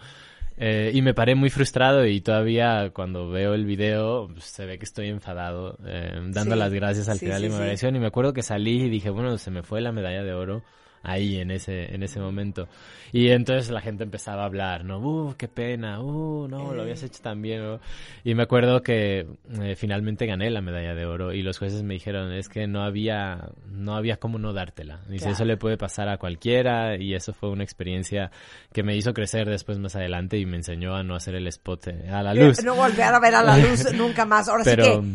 Eh, 0.57 0.93
y 0.95 1.03
me 1.03 1.15
paré 1.15 1.35
muy 1.35 1.51
frustrado 1.51 2.07
y 2.07 2.21
todavía 2.21 2.91
cuando 2.95 3.29
veo 3.29 3.55
el 3.55 3.65
video 3.65 4.29
pues, 4.29 4.45
se 4.45 4.65
ve 4.67 4.79
que 4.79 4.85
estoy 4.85 5.09
enfadado, 5.09 5.77
eh, 5.85 6.13
dando 6.31 6.55
Sí, 6.55 6.59
las 6.61 6.73
gracias 6.73 7.09
al 7.09 7.19
final 7.19 7.39
sí, 7.39 7.49
de 7.49 7.71
mi 7.71 7.77
sí. 7.77 7.87
Y 7.87 7.93
me 7.99 8.07
acuerdo 8.07 8.33
que 8.33 8.43
salí 8.43 8.85
y 8.85 8.89
dije, 8.89 9.11
bueno, 9.11 9.37
se 9.39 9.51
me 9.51 9.63
fue 9.65 9.81
la 9.81 9.91
medalla 9.91 10.23
de 10.23 10.33
oro 10.33 10.63
ahí 11.05 11.39
en 11.39 11.51
ese 11.51 11.95
en 11.95 12.03
ese 12.03 12.19
momento. 12.21 12.69
Y 13.13 13.29
entonces 13.31 13.71
la 13.71 13.81
gente 13.81 14.03
empezaba 14.03 14.43
a 14.43 14.47
hablar, 14.47 14.85
¿no? 14.85 14.99
Uh, 14.99 15.35
qué 15.37 15.47
pena, 15.47 16.01
uh, 16.01 16.49
no, 16.49 16.75
lo 16.75 16.83
habías 16.83 17.03
hecho 17.05 17.23
tan 17.23 17.41
bien. 17.43 17.63
¿no? 17.63 17.81
Y 18.25 18.35
me 18.35 18.43
acuerdo 18.43 18.83
que 18.83 19.27
eh, 19.61 19.77
finalmente 19.77 20.27
gané 20.27 20.51
la 20.51 20.61
medalla 20.61 20.95
de 20.95 21.07
oro 21.07 21.33
y 21.33 21.43
los 21.43 21.59
jueces 21.59 21.85
me 21.85 21.95
dijeron, 21.95 22.33
es 22.33 22.49
que 22.49 22.67
no 22.67 22.83
había 22.83 23.51
no 23.71 23.95
había 23.95 24.17
cómo 24.17 24.39
no 24.39 24.53
dártela. 24.53 24.99
Dice, 25.09 25.25
Claro. 25.27 25.35
eso 25.35 25.45
le 25.45 25.57
puede 25.57 25.77
pasar 25.77 26.09
a 26.09 26.19
cualquiera 26.19 26.97
y 26.97 27.15
eso 27.15 27.33
fue 27.33 27.51
una 27.51 27.63
experiencia 27.63 28.33
que 28.73 28.83
me 28.83 28.97
hizo 28.97 29.15
crecer 29.15 29.49
después 29.49 29.79
más 29.79 29.95
adelante 29.95 30.37
y 30.39 30.47
me 30.47 30.57
enseñó 30.57 30.97
a 30.97 31.05
no 31.05 31.15
hacer 31.15 31.37
el 31.37 31.47
spot 31.47 31.87
eh, 31.89 32.09
a 32.11 32.23
la 32.23 32.35
luz. 32.35 32.59
Eh, 32.59 32.63
No 32.65 32.75
volver 32.75 33.03
a 33.15 33.21
ver 33.21 33.35
a 33.37 33.43
la 33.45 33.59
luz 33.59 33.93
nunca 33.95 34.25
más. 34.25 34.49
Ahora 34.49 34.65
Pero 34.65 34.85
sí 34.85 34.91
que, 34.91 35.07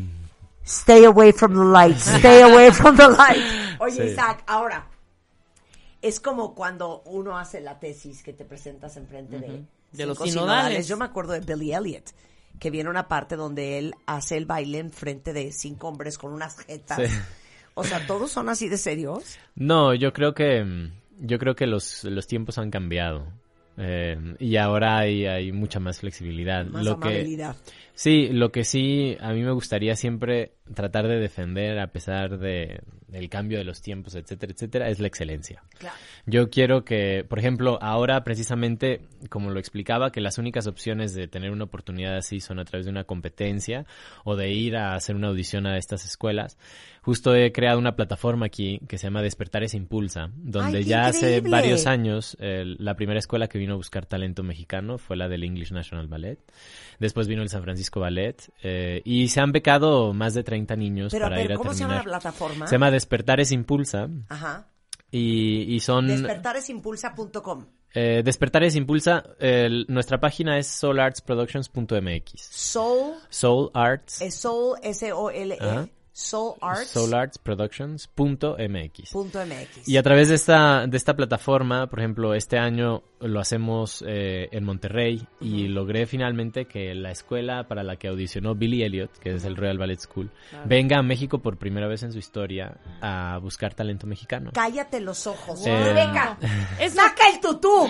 stay 0.63 1.03
away 1.03 1.33
from 1.33 1.53
the 1.53 1.65
light, 1.65 1.97
stay 1.97 2.41
away 2.49 2.71
from 2.71 2.95
the 2.95 3.07
light. 3.09 3.43
Oye, 3.79 3.91
Sí. 3.91 4.03
Isaac, 4.03 4.43
ahora, 4.47 4.85
es 6.01 6.19
como 6.19 6.55
cuando 6.55 7.01
uno 7.05 7.37
hace 7.37 7.61
la 7.61 7.79
tesis 7.79 8.23
que 8.23 8.33
te 8.33 8.45
presentas 8.45 8.97
enfrente 8.97 9.39
de, 9.39 9.63
De 9.91 10.05
los 10.05 10.17
sinodales. 10.17 10.87
Yo 10.87 10.97
me 10.97 11.05
acuerdo 11.05 11.33
de 11.33 11.41
Billy 11.41 11.73
Elliot, 11.73 12.11
que 12.59 12.69
viene 12.69 12.89
una 12.89 13.07
parte 13.07 13.35
donde 13.35 13.77
él 13.79 13.95
hace 14.05 14.37
el 14.37 14.45
baile 14.45 14.79
enfrente 14.79 15.33
de 15.33 15.51
cinco 15.51 15.87
hombres 15.87 16.17
con 16.17 16.33
unas 16.33 16.59
jetas. 16.59 17.09
Sí. 17.09 17.17
O 17.75 17.83
sea, 17.83 18.05
¿todos 18.05 18.31
son 18.31 18.49
así 18.49 18.67
de 18.67 18.77
serios? 18.77 19.37
No, 19.55 19.93
yo 19.93 20.11
creo 20.11 20.33
que 20.33 20.63
mm, 20.63 20.91
yo 21.19 21.39
creo 21.39 21.55
que 21.55 21.67
los, 21.67 22.03
los 22.03 22.27
tiempos 22.27 22.57
han 22.57 22.71
cambiado. 22.71 23.27
Eh, 23.77 24.35
y 24.39 24.57
ahora 24.57 24.97
hay, 24.97 25.25
hay 25.25 25.51
mucha 25.51 25.79
más 25.79 25.99
flexibilidad. 25.99 26.65
Más 26.65 26.83
lo 26.83 26.99
que, 26.99 27.07
amabilidad. 27.07 27.55
Sí, 27.99 28.29
lo 28.31 28.53
que 28.53 28.63
sí 28.63 29.17
a 29.19 29.33
mí 29.33 29.43
me 29.43 29.51
gustaría 29.51 29.93
siempre 29.97 30.53
tratar 30.73 31.09
de 31.09 31.19
defender 31.19 31.79
a 31.79 31.87
pesar 31.87 32.39
de 32.39 32.79
del 33.09 33.27
cambio 33.29 33.57
de 33.57 33.63
los 33.63 33.81
tiempos, 33.81 34.15
etcétera, 34.15 34.53
etcétera, 34.53 34.89
es 34.89 34.99
la 34.99 35.07
excelencia. 35.07 35.63
Claro. 35.79 35.95
Yo 36.27 36.49
quiero 36.49 36.85
que, 36.85 37.25
por 37.27 37.39
ejemplo, 37.39 37.79
ahora 37.81 38.23
precisamente, 38.23 39.01
como 39.29 39.49
lo 39.49 39.59
explicaba, 39.59 40.11
que 40.11 40.21
las 40.21 40.37
únicas 40.37 40.67
opciones 40.67 41.15
de 41.15 41.27
tener 41.27 41.51
una 41.51 41.63
oportunidad 41.63 42.15
así 42.17 42.39
son 42.39 42.59
a 42.59 42.65
través 42.65 42.85
de 42.85 42.91
una 42.91 43.05
competencia 43.05 43.85
o 44.23 44.35
de 44.35 44.51
ir 44.51 44.77
a 44.77 44.93
hacer 44.93 45.15
una 45.15 45.29
audición 45.29 45.65
a 45.65 45.77
estas 45.77 46.05
escuelas. 46.05 46.59
Justo 47.01 47.33
he 47.33 47.51
creado 47.51 47.79
una 47.79 47.95
plataforma 47.95 48.45
aquí 48.45 48.79
que 48.87 48.99
se 48.99 49.07
llama 49.07 49.23
Despertares 49.23 49.73
Impulsa, 49.73 50.29
donde 50.35 50.79
¡Ay, 50.79 50.83
qué 50.83 50.89
ya 50.89 51.07
hace 51.07 51.41
varios 51.41 51.87
años 51.87 52.37
la 52.39 52.93
primera 52.95 53.17
escuela 53.19 53.47
que 53.47 53.57
vino 53.57 53.73
a 53.73 53.77
buscar 53.77 54.05
talento 54.05 54.43
mexicano 54.43 54.99
fue 54.99 55.17
la 55.17 55.27
del 55.27 55.43
English 55.43 55.71
National 55.71 56.07
Ballet. 56.07 56.37
Después 56.99 57.27
vino 57.27 57.41
el 57.41 57.49
San 57.49 57.63
Francisco 57.63 57.88
Ballet 57.97 58.35
eh, 58.61 59.01
y 59.05 59.29
se 59.29 59.39
han 59.39 59.51
becado 59.51 60.13
más 60.13 60.33
de 60.35 60.43
30 60.43 60.75
niños 60.75 61.11
Pero, 61.11 61.25
para 61.25 61.41
ir 61.41 61.53
a 61.53 61.55
¿cómo 61.55 61.73
se 61.73 61.79
llama 61.79 61.95
terminar. 61.95 62.05
la 62.13 62.19
plataforma? 62.19 62.67
Se 62.67 62.75
llama 62.75 62.91
Despertares 62.91 63.51
Impulsa 63.51 64.07
Ajá. 64.29 64.67
y, 65.09 65.73
y 65.73 65.79
son... 65.79 66.07
Despertaresimpulsa.com. 66.07 67.65
Eh, 67.95 68.21
Despertares 68.23 68.75
Impulsa, 68.75 69.23
el- 69.39 69.85
nuestra 69.89 70.19
página 70.19 70.59
es 70.59 70.67
soulartsproductions.mx. 70.67 72.39
Soul 72.39 73.13
Soul 73.29 73.71
Arts, 73.73 74.21
es 74.21 74.35
Soul, 74.35 74.77
S-O-L-E. 74.83 75.89
Ajá. 76.19 76.29
Soul 76.29 76.55
Arts. 76.61 76.89
soulartsproductions.mx. 76.91 79.15
MX. 79.15 79.87
Y 79.87 79.97
a 79.97 80.03
través 80.03 80.29
de 80.29 80.35
esta, 80.35 80.85
de 80.87 80.97
esta 80.97 81.15
plataforma, 81.15 81.87
por 81.87 81.99
ejemplo, 81.99 82.33
este 82.33 82.57
año 82.57 83.03
lo 83.21 83.39
hacemos 83.39 84.03
eh, 84.07 84.47
en 84.51 84.63
Monterrey 84.63 85.27
y 85.41 85.67
logré 85.67 86.05
finalmente 86.05 86.65
que 86.65 86.95
la 86.95 87.11
escuela 87.11 87.67
para 87.67 87.83
la 87.83 87.97
que 87.97 88.07
audicionó 88.07 88.55
Billy 88.55 88.83
Elliot, 88.83 89.11
que 89.19 89.35
es 89.35 89.43
el 89.43 89.57
Royal 89.57 89.77
Ballet 89.77 89.99
School, 89.99 90.31
venga 90.65 90.97
a 90.97 91.03
México 91.03 91.39
por 91.39 91.57
primera 91.57 91.87
vez 91.87 92.03
en 92.03 92.13
su 92.13 92.19
historia 92.19 92.77
a 93.01 93.37
buscar 93.41 93.73
talento 93.73 94.07
mexicano. 94.07 94.51
Cállate 94.53 95.01
los 95.01 95.27
ojos. 95.27 95.65
Eh, 95.65 95.83
Rebeca, 95.83 96.37
Es 96.79 96.93
saca 96.93 97.29
el 97.33 97.41
tutú. 97.41 97.89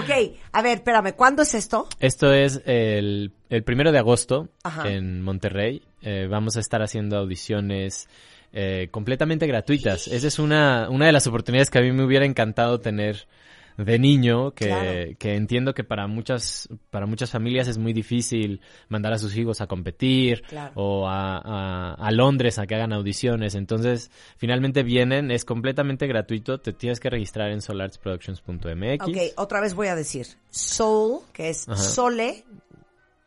Ok, 0.00 0.10
a 0.52 0.62
ver, 0.62 0.78
espérame, 0.78 1.14
¿cuándo 1.14 1.42
es 1.42 1.54
esto? 1.54 1.88
Esto 1.98 2.32
es 2.32 2.62
el, 2.66 3.32
el 3.48 3.62
primero 3.62 3.92
de 3.92 3.98
agosto 3.98 4.48
Ajá. 4.62 4.90
en 4.90 5.22
Monterrey. 5.22 5.82
Eh, 6.02 6.26
vamos 6.30 6.56
a 6.56 6.60
estar 6.60 6.82
haciendo 6.82 7.16
audiciones 7.18 8.08
eh, 8.52 8.88
completamente 8.90 9.46
gratuitas. 9.46 10.08
Esa 10.08 10.26
es 10.26 10.38
una, 10.38 10.88
una 10.90 11.06
de 11.06 11.12
las 11.12 11.26
oportunidades 11.26 11.70
que 11.70 11.78
a 11.78 11.82
mí 11.82 11.92
me 11.92 12.04
hubiera 12.04 12.26
encantado 12.26 12.80
tener 12.80 13.28
de 13.76 13.98
niño, 13.98 14.50
que, 14.52 14.66
Claro. 14.66 15.16
que 15.18 15.34
entiendo 15.34 15.72
que 15.74 15.84
para 15.84 16.06
muchas, 16.06 16.68
para 16.90 17.06
muchas 17.06 17.30
familias 17.30 17.66
es 17.68 17.78
muy 17.78 17.92
difícil 17.92 18.60
mandar 18.88 19.12
a 19.12 19.18
sus 19.18 19.36
hijos 19.36 19.60
a 19.60 19.66
competir 19.66 20.42
Claro. 20.42 20.72
o 20.74 21.08
a, 21.08 21.38
a, 21.38 21.94
a 21.94 22.10
Londres 22.10 22.58
a 22.58 22.66
que 22.66 22.74
hagan 22.74 22.92
audiciones. 22.92 23.54
Entonces, 23.54 24.10
finalmente 24.36 24.82
vienen, 24.82 25.30
es 25.30 25.44
completamente 25.44 26.06
gratuito, 26.06 26.58
te 26.58 26.72
tienes 26.72 27.00
que 27.00 27.08
registrar 27.10 27.50
en 27.50 27.60
solartsproductions.mx. 27.62 29.02
Ok, 29.08 29.16
otra 29.36 29.60
vez 29.60 29.74
voy 29.74 29.86
a 29.88 29.94
decir. 29.94 30.26
Soul, 30.50 31.20
que 31.32 31.48
es 31.50 31.68
Ajá. 31.68 31.76
Sole. 31.76 32.44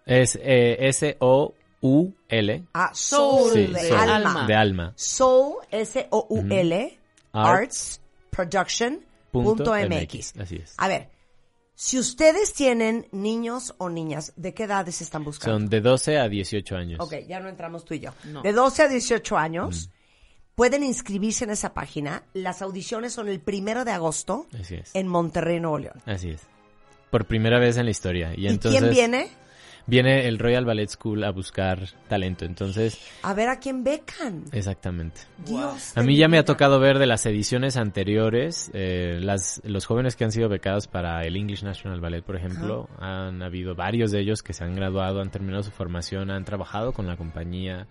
Es 0.06 0.38
eh, 0.42 0.78
S-O-U-L. 0.90 2.64
Ah, 2.74 2.92
Soul, 2.94 3.52
Sí, 3.54 3.68
de 3.68 3.80
soul, 3.80 4.00
alma. 4.10 4.46
De 4.48 4.54
alma. 4.56 4.94
Soul, 4.96 5.56
S-O-U-L, 5.72 6.98
Art. 7.32 7.48
Arts 7.62 8.02
Production 8.30 9.00
Punto 9.42 9.74
MX. 9.74 10.40
Así 10.40 10.58
es. 10.58 10.76
A 10.78 10.88
ver, 10.88 11.10
si 11.76 11.98
ustedes 11.98 12.54
tienen 12.54 13.08
niños 13.12 13.74
o 13.80 13.90
niñas, 13.90 14.34
¿de 14.36 14.54
qué 14.54 14.64
edades 14.64 15.02
están 15.02 15.24
buscando? 15.24 15.58
Son 15.58 15.70
de 15.70 15.82
12 15.82 16.20
a 16.20 16.30
18 16.30 16.76
años. 16.76 17.00
Ok, 17.02 17.16
ya 17.28 17.40
no 17.40 17.50
entramos 17.50 17.84
tú 17.84 17.96
y 17.96 18.00
yo. 18.00 18.12
No. 18.26 18.42
De 18.44 18.54
12 18.54 18.84
a 18.84 18.88
18 18.88 19.38
años, 19.38 19.90
pueden 20.56 20.84
inscribirse 20.84 21.46
en 21.46 21.50
esa 21.50 21.74
página. 21.74 22.24
Las 22.34 22.62
audiciones 22.62 23.14
son 23.14 23.28
el 23.28 23.42
primero 23.42 23.86
de 23.86 23.92
agosto 23.92 24.48
Así 24.60 24.76
es. 24.76 24.92
en 24.94 25.08
Monterrey, 25.08 25.60
Nuevo 25.60 25.80
León. 25.80 26.02
Así 26.06 26.30
es. 26.30 26.42
Por 27.10 27.26
primera 27.26 27.60
vez 27.60 27.78
en 27.78 27.86
la 27.86 27.92
historia. 27.92 28.34
Y, 28.36 28.44
¿Y 28.44 28.48
entonces 28.48 28.80
quién 28.80 28.94
viene? 28.94 29.30
Viene 29.86 30.28
el 30.28 30.40
Royal 30.40 30.66
Ballet 30.66 30.88
School 30.90 31.24
a 31.24 31.32
buscar 31.32 31.80
talento. 32.08 32.46
Entonces, 32.46 33.00
A 33.22 33.34
ver 33.34 33.50
a 33.50 33.60
quién 33.60 33.84
becan. 33.84 34.44
exactamente. 34.52 35.22
Dios. 35.46 35.98
A 35.98 36.04
mí 36.04 36.16
ya 36.16 36.28
me 36.28 36.38
ha 36.38 36.46
tocado 36.46 36.80
ver 36.80 37.00
de 37.00 37.06
las 37.06 37.26
ediciones 37.26 37.78
anteriores, 37.78 38.72
eh, 38.74 39.20
las, 39.22 39.62
los 39.66 39.86
jóvenes 39.86 40.16
que 40.16 40.24
han 40.24 40.32
sido 40.32 40.50
becados 40.50 40.88
para 40.88 41.24
el 41.26 41.36
English 41.36 41.64
National 41.64 42.00
Ballet, 42.02 42.24
por 42.24 42.36
ejemplo, 42.36 42.90
han 43.00 43.42
habido 43.42 43.76
varios 43.76 44.12
de 44.12 44.20
ellos 44.22 44.42
que 44.44 44.54
se 44.54 44.64
han 44.64 44.76
graduado, 44.76 45.22
han 45.22 45.32
terminado 45.32 45.64
su 45.64 45.72
formación, 45.72 46.32
han 46.32 46.46
trabajado 46.46 46.94
con 46.94 47.08
la 47.08 47.18
compañía, 47.18 47.88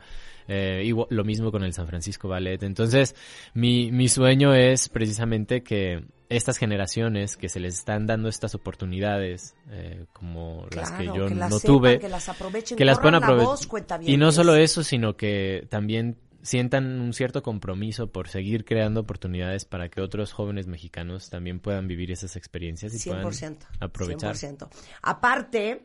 eh, 0.48 0.82
igual- 0.84 1.08
lo 1.10 1.24
mismo 1.24 1.50
con 1.50 1.62
el 1.64 1.72
San 1.72 1.86
Francisco 1.86 2.28
Ballet. 2.28 2.62
Entonces, 2.62 3.14
mi, 3.54 3.90
mi 3.92 4.08
sueño 4.08 4.54
es 4.54 4.88
precisamente 4.88 5.62
que 5.62 6.04
estas 6.28 6.56
generaciones 6.56 7.36
que 7.36 7.48
se 7.50 7.60
les 7.60 7.74
están 7.74 8.06
dando 8.06 8.28
estas 8.28 8.54
oportunidades, 8.54 9.54
eh, 9.70 10.06
como 10.14 10.66
las 10.74 10.90
que 10.92 11.04
yo 11.06 11.26
que 11.26 11.34
las 11.34 11.50
no 11.50 11.58
sepan, 11.58 11.76
tuve, 11.76 11.98
que 11.98 12.08
las 12.08 12.28
aprovechen, 12.28 12.78
que 12.78 12.84
las 12.86 12.98
puedan 13.00 13.20
la 13.20 13.26
aprove- 13.26 13.44
voz, 13.44 13.68
Y 14.06 14.16
no 14.16 14.32
solo 14.32 14.54
eso, 14.56 14.82
sino 14.82 15.14
que 15.16 15.66
también 15.68 16.16
sientan 16.40 17.00
un 17.00 17.12
cierto 17.12 17.42
compromiso 17.42 18.08
por 18.08 18.28
seguir 18.28 18.64
creando 18.64 19.00
oportunidades 19.00 19.64
para 19.64 19.88
que 19.90 20.00
otros 20.00 20.32
jóvenes 20.32 20.66
mexicanos 20.66 21.30
también 21.30 21.60
puedan 21.60 21.86
vivir 21.86 22.10
esas 22.10 22.34
experiencias 22.34 22.92
y 22.94 22.98
100%. 22.98 23.58
puedan 23.68 23.80
aprovechar. 23.80 24.34
100%. 24.34 24.68
Aparte, 25.02 25.82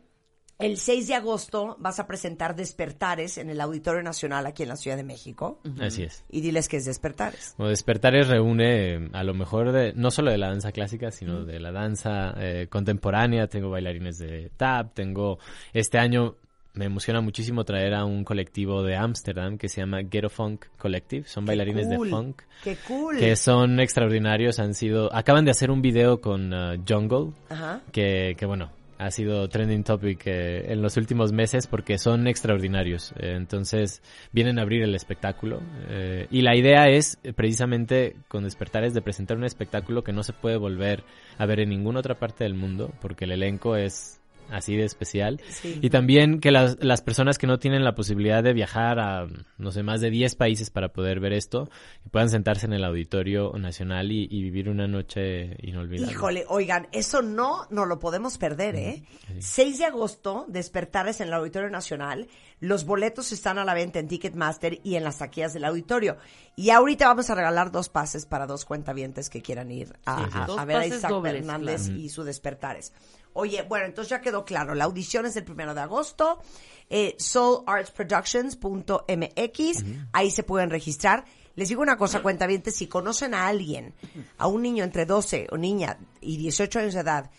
el 0.60 0.78
6 0.78 1.08
de 1.08 1.16
agosto 1.16 1.76
vas 1.80 2.00
a 2.00 2.08
presentar 2.08 2.56
Despertares 2.56 3.38
en 3.38 3.50
el 3.50 3.62
Auditorio 3.62 4.02
Nacional 4.02 4.46
aquí 4.48 4.64
en 4.64 4.70
la 4.70 4.76
Ciudad 4.76 4.98
de 4.98 5.04
México. 5.04 5.60
Así 5.80 6.04
es. 6.04 6.24
Y 6.30 6.42
diles 6.42 6.68
que 6.68 6.78
es 6.78 6.86
Despertares. 6.86 7.54
Bueno, 7.58 7.70
Despertares 7.70 8.28
reúne 8.28 8.96
eh, 8.96 9.10
a 9.14 9.24
lo 9.24 9.34
mejor 9.34 9.72
de, 9.72 9.94
no 9.94 10.10
solo 10.10 10.32
de 10.32 10.38
la 10.38 10.48
danza 10.48 10.72
clásica, 10.72 11.12
sino 11.12 11.46
de 11.46 11.60
la 11.60 11.72
danza 11.72 12.34
eh, 12.38 12.68
contemporánea. 12.70 13.48
Tengo 13.48 13.70
bailarines 13.70 14.18
de 14.18 14.52
tap, 14.58 14.94
tengo 14.94 15.38
este 15.74 16.00
año 16.00 16.36
me 16.74 16.86
emociona 16.86 17.22
muchísimo 17.22 17.66
traer 17.66 17.96
a 17.96 18.06
un 18.06 18.24
colectivo 18.24 18.84
de 18.84 18.96
Ámsterdam 18.96 19.58
que 19.58 19.68
se 19.68 19.82
llama 19.82 20.02
Ghetto 20.02 20.30
Funk 20.30 20.66
Collective. 20.78 21.28
Son 21.28 21.44
bailarines 21.44 21.88
cool, 21.88 22.08
de 22.08 22.16
funk. 22.16 22.42
¡Qué 22.64 22.78
cool! 22.88 23.18
que 23.18 23.36
son 23.36 23.80
extraordinarios, 23.80 24.60
han 24.60 24.76
sido, 24.76 25.14
acaban 25.14 25.44
de 25.44 25.52
hacer 25.52 25.72
un 25.72 25.82
video 25.82 26.22
con 26.22 26.54
uh, 26.54 26.84
Jungle, 26.88 27.34
Ajá. 27.50 27.82
que, 27.92 28.36
que 28.38 28.46
bueno, 28.46 28.70
ha 28.98 29.12
sido 29.12 29.48
trending 29.48 29.84
topic 29.84 30.26
eh, 30.26 30.72
en 30.72 30.82
los 30.82 30.98
últimos 30.98 31.32
meses 31.32 31.68
porque 31.68 31.98
son 31.98 32.28
extraordinarios. 32.28 33.14
Eh, 33.18 33.34
entonces 33.36 34.02
vienen 34.32 34.60
a 34.60 34.64
abrir 34.64 34.84
el 34.84 34.96
espectáculo 34.96 35.62
eh, 35.90 36.28
y 36.32 36.42
la 36.42 36.56
idea 36.56 36.86
es 36.90 37.18
precisamente 37.36 38.16
con 38.28 38.44
Despertares 38.44 38.94
de 38.94 39.02
presentar 39.02 39.38
un 39.38 39.44
espectáculo 39.44 40.04
que 40.04 40.14
no 40.14 40.24
se 40.24 40.34
puede 40.34 40.58
volver 40.58 41.04
a 41.38 41.46
ver 41.46 41.60
en 41.60 41.70
ninguna 41.70 42.00
otra 42.00 42.16
parte 42.16 42.44
del 42.44 42.54
mundo 42.54 42.94
porque 43.02 43.26
el 43.26 43.32
elenco 43.32 43.76
es 43.76 44.17
así 44.52 44.76
de 44.76 44.84
especial. 44.86 45.40
Sí. 45.50 45.80
Y 45.82 45.90
también 45.90 46.40
que 46.40 46.52
las, 46.52 46.78
las 46.84 47.02
personas 47.02 47.38
que 47.38 47.48
no 47.48 47.60
tienen 47.60 47.84
la 47.84 47.96
posibilidad 47.96 48.44
de 48.44 48.54
viajar 48.54 49.00
a, 49.00 49.28
no 49.58 49.72
sé, 49.72 49.84
más 49.84 50.02
de 50.02 50.10
10 50.10 50.36
países 50.36 50.70
para 50.70 50.90
poder 50.90 51.20
ver 51.20 51.34
esto, 51.34 51.70
puedan 52.12 52.30
sentarse 52.30 52.66
en 52.66 52.74
el 52.74 52.84
Auditorio 52.84 53.54
Nacional 53.58 54.12
y, 54.12 54.28
y 54.30 54.42
vivir 54.42 54.70
una 54.70 54.88
noche 54.88 55.56
inolvidable. 55.62 56.12
Híjole, 56.12 56.46
oigan, 56.48 56.88
eso 56.92 57.22
no 57.22 57.68
nos 57.70 57.88
lo 57.88 58.00
podemos 58.00 58.38
perder, 58.38 58.76
¿eh? 58.76 59.04
6 59.40 59.80
de 59.80 59.86
agosto, 59.86 60.46
Despertares 60.48 61.22
en 61.22 61.28
el 61.28 61.34
Auditorio 61.34 61.70
Nacional. 61.70 62.28
Los 62.60 62.86
boletos 62.86 63.32
están 63.32 63.60
a 63.60 63.66
la 63.66 63.74
venta 63.76 64.00
en 64.00 64.08
Ticketmaster 64.08 64.80
y 64.84 64.96
en 64.96 65.04
las 65.04 65.20
taquillas 65.20 65.54
del 65.54 65.64
auditorio. 65.66 66.18
Y 66.56 66.72
ahorita 66.72 67.08
vamos 67.08 67.30
a 67.30 67.36
regalar 67.36 67.72
dos 67.72 67.88
pases 67.90 68.26
para 68.26 68.48
dos 68.48 68.66
cuentavientes 68.66 69.30
que 69.30 69.44
quieran 69.44 69.70
ir 69.72 69.94
a, 70.06 70.26
Sí, 70.26 70.32
sí. 70.32 70.56
a- 70.58 70.66
ver 70.66 70.78
a 70.78 70.86
Isaac 70.88 71.12
dobles, 71.12 71.36
Hernández 71.36 71.86
claro. 71.86 72.00
y 72.00 72.10
su 72.10 72.24
Despertares. 72.24 72.94
Oye, 73.38 73.62
bueno, 73.62 73.86
entonces 73.86 74.10
ya 74.10 74.22
quedó 74.22 74.44
claro. 74.46 74.74
La 74.74 74.86
audición 74.86 75.28
es 75.28 75.36
el 75.36 75.44
primero 75.44 75.76
de 75.76 75.82
agosto. 75.82 76.42
Eh, 76.90 77.16
soulartsproductions.mx. 77.20 79.84
Ahí 80.14 80.32
se 80.32 80.44
pueden 80.44 80.70
registrar. 80.70 81.26
Les 81.56 81.70
digo 81.70 81.82
una 81.82 81.98
cosa, 81.98 82.22
cuentavientes, 82.22 82.76
si 82.76 82.88
conocen 82.88 83.34
a 83.34 83.48
alguien, 83.48 83.94
a 84.38 84.48
un 84.48 84.62
niño 84.62 84.84
entre 84.84 85.06
12 85.06 85.48
o 85.52 85.58
niña 85.58 85.98
y 86.22 86.38
18 86.38 86.80
años 86.80 86.94
de 86.94 87.02
edad, 87.02 87.32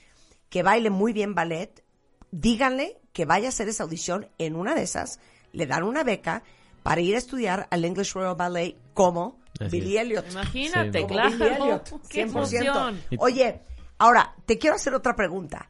que 0.49 0.63
baile 0.63 0.91
muy 0.91 1.13
bien 1.13 1.35
ballet, 1.35 1.85
díganle 2.31 3.01
que 3.13 3.25
vaya 3.25 3.47
a 3.47 3.49
hacer 3.51 3.69
esa 3.69 3.85
audición 3.85 4.29
en 4.39 4.57
una 4.57 4.75
de 4.75 4.83
esas, 4.83 5.21
le 5.53 5.67
dan 5.67 5.85
una 5.85 6.05
beca 6.05 6.43
para 6.83 7.01
ir 7.01 7.15
a 7.15 7.19
estudiar 7.19 7.69
al 7.71 7.85
English 7.85 8.13
Royal 8.15 8.35
Ballet 8.35 8.77
como 8.95 9.39
Así 9.61 9.71
Billy 9.81 9.97
es. 9.97 10.03
Elliot. 10.03 10.31
Imagínate, 10.31 10.91
Billy 10.91 11.07
claro. 11.07 11.45
Elliot, 11.47 12.09
Qué 12.09 12.27
100%. 12.27 12.29
emoción. 12.29 13.01
Oye, 13.19 13.63
ahora, 13.99 14.35
te 14.47 14.59
quiero 14.59 14.77
hacer 14.77 14.95
otra 14.95 15.15
pregunta. 15.15 15.69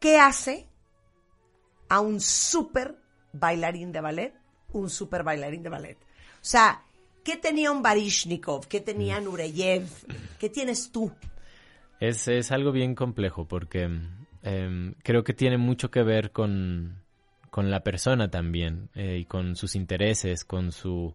¿Qué 0.00 0.18
hace 0.18 0.68
a 1.88 2.00
un 2.00 2.20
súper 2.20 2.96
bailarín 3.32 3.92
de 3.92 4.00
ballet 4.00 4.34
un 4.72 4.90
súper 4.90 5.22
bailarín 5.22 5.62
de 5.62 5.68
ballet? 5.68 5.98
O 5.98 6.44
sea, 6.48 6.82
¿qué 7.24 7.36
tenía 7.36 7.70
un 7.70 7.82
Barishnikov? 7.82 8.68
¿Qué 8.68 8.80
tenía 8.80 9.20
Nureyev? 9.20 9.88
¿Qué 10.38 10.48
tienes 10.48 10.92
tú? 10.92 11.12
Es, 12.00 12.28
es 12.28 12.52
algo 12.52 12.70
bien 12.70 12.94
complejo 12.94 13.46
porque 13.46 13.90
em, 14.42 14.94
creo 15.02 15.24
que 15.24 15.34
tiene 15.34 15.58
mucho 15.58 15.90
que 15.90 16.02
ver 16.02 16.30
con, 16.30 17.02
con 17.50 17.70
la 17.70 17.82
persona 17.82 18.30
también 18.30 18.90
eh, 18.94 19.18
y 19.20 19.24
con 19.24 19.56
sus 19.56 19.74
intereses, 19.74 20.44
con 20.44 20.70
su 20.70 21.14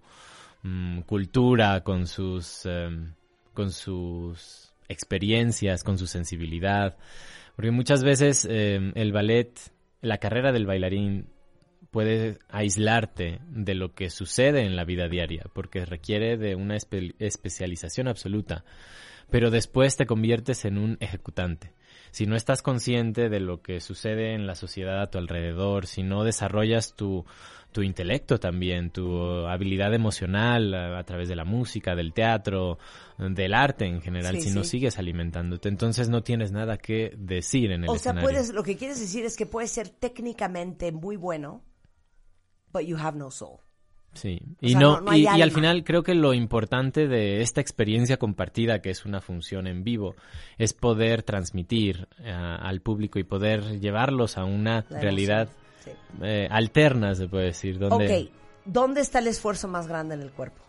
mm, 0.63 1.01
cultura, 1.01 1.83
con 1.83 2.05
sus, 2.05 2.65
em, 2.65 3.13
con 3.53 3.71
sus 3.71 4.73
experiencias, 4.89 5.83
con 5.83 5.97
su 5.97 6.05
sensibilidad. 6.07 6.97
Porque 7.55 7.71
muchas 7.71 8.03
veces 8.03 8.45
em, 8.49 8.91
el 8.95 9.11
ballet, 9.11 9.53
la 10.01 10.17
carrera 10.17 10.51
del 10.51 10.65
bailarín 10.65 11.27
puede 11.91 12.39
aislarte 12.49 13.39
de 13.47 13.75
lo 13.75 13.93
que 13.93 14.09
sucede 14.09 14.61
en 14.61 14.75
la 14.75 14.83
vida 14.83 15.07
diaria, 15.07 15.43
porque 15.53 15.85
requiere 15.85 16.37
de 16.37 16.55
una 16.55 16.75
espe- 16.75 17.13
especialización 17.19 18.07
absoluta, 18.07 18.65
pero 19.29 19.51
después 19.51 19.95
te 19.95 20.07
conviertes 20.07 20.65
en 20.65 20.77
un 20.79 20.97
ejecutante. 20.99 21.73
Si 22.09 22.25
no 22.25 22.35
estás 22.35 22.61
consciente 22.61 23.29
de 23.29 23.39
lo 23.39 23.61
que 23.61 23.79
sucede 23.79 24.33
en 24.33 24.47
la 24.47 24.55
sociedad 24.55 25.01
a 25.01 25.09
tu 25.09 25.17
alrededor, 25.19 25.85
si 25.87 26.03
no 26.03 26.23
desarrollas 26.23 26.95
tu, 26.95 27.25
tu 27.73 27.81
intelecto 27.81 28.39
también, 28.39 28.91
tu 28.91 29.17
habilidad 29.47 29.93
emocional 29.93 30.73
a, 30.73 30.99
a 30.99 31.03
través 31.03 31.27
de 31.27 31.35
la 31.35 31.43
música, 31.45 31.95
del 31.95 32.13
teatro, 32.13 32.77
del 33.17 33.53
arte 33.53 33.85
en 33.85 34.01
general, 34.01 34.35
Sí, 34.35 34.41
si 34.43 34.51
no 34.51 34.63
sigues 34.63 34.97
alimentándote, 34.99 35.67
entonces 35.69 36.07
no 36.09 36.23
tienes 36.23 36.51
nada 36.53 36.77
que 36.77 37.13
decir 37.17 37.71
en 37.71 37.83
el 37.83 37.89
O 37.89 37.93
sea, 37.97 38.13
escenario. 38.13 38.29
puedes, 38.29 38.53
lo 38.53 38.63
que 38.63 38.77
quieres 38.77 38.99
decir 38.99 39.25
es 39.25 39.35
que 39.35 39.45
puedes 39.45 39.71
ser 39.71 39.89
técnicamente 39.89 40.91
muy 40.91 41.17
bueno, 41.17 41.63
but 42.71 42.83
you 42.83 42.97
have 42.97 43.17
no 43.17 43.29
soul. 43.31 43.59
Sí, 44.13 44.39
O 44.61 44.67
y 44.67 44.69
sea, 44.69 44.79
no, 44.79 44.91
no- 44.97 45.01
no 45.01 45.11
hay 45.11 45.21
y, 45.21 45.23
y 45.23 45.41
al 45.41 45.49
final 45.51 45.83
creo 45.83 46.03
que 46.03 46.13
lo 46.13 46.35
importante 46.35 47.07
de 47.07 47.41
esta 47.41 47.61
experiencia 47.61 48.17
compartida, 48.17 48.79
que 48.79 48.91
es 48.91 49.05
una 49.05 49.21
función 49.21 49.65
en 49.65 49.83
vivo, 49.83 50.15
es 50.59 50.73
poder 50.73 51.23
transmitir 51.23 52.07
eh, 52.19 52.31
al 52.31 52.81
público 52.81 53.17
y 53.17 53.23
poder 53.23 53.79
llevarlos 53.79 54.37
a 54.37 54.43
una 54.45 54.85
realidad 54.91 55.49
eh, 56.21 56.47
alterna, 56.49 57.15
se 57.15 57.27
puede 57.27 57.45
decir, 57.45 57.79
donde 57.79 58.23
Ok, 58.23 58.29
¿dónde 58.65 59.01
está 59.01 59.19
el 59.19 59.27
esfuerzo 59.27 59.67
más 59.67 59.87
grande 59.87 60.15
en 60.15 60.21
el 60.21 60.31
cuerpo? 60.31 60.61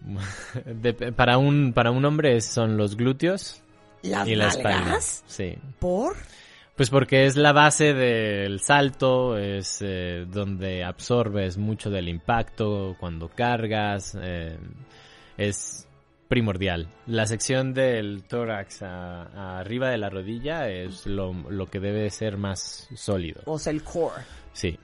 de- 0.64 0.92
para 1.12 1.38
un 1.38 1.72
para 1.72 1.90
un 1.90 2.04
hombre 2.04 2.40
son 2.40 2.76
los 2.76 2.96
glúteos 2.96 3.62
¿Las 4.02 4.28
y 4.28 4.34
la 4.36 4.48
espalda. 4.48 4.80
nalgas? 4.80 5.24
Sí. 5.26 5.56
¿Por? 5.78 6.16
Pues 6.76 6.90
porque 6.90 7.24
es 7.24 7.36
la 7.36 7.52
base 7.52 7.94
del 7.94 8.60
salto, 8.60 9.38
es 9.38 9.78
eh, 9.80 10.26
donde 10.30 10.84
absorbes 10.84 11.56
mucho 11.56 11.88
del 11.90 12.08
impacto 12.08 12.94
cuando 13.00 13.28
cargas, 13.30 14.16
eh, 14.20 14.58
es 15.38 15.85
primordial. 16.28 16.88
La 17.06 17.26
sección 17.26 17.72
del 17.74 18.24
tórax 18.24 18.82
a- 18.82 19.22
a 19.24 19.58
arriba 19.60 19.90
de 19.90 19.98
la 19.98 20.10
rodilla 20.10 20.68
es 20.68 21.06
lo, 21.06 21.32
lo 21.50 21.66
que 21.66 21.80
debe 21.80 22.10
ser 22.10 22.36
más 22.36 22.88
sólido. 22.94 23.42
O 23.46 23.58
sea, 23.58 23.72
el 23.72 23.82
core. 23.82 24.22
Sí. 24.52 24.78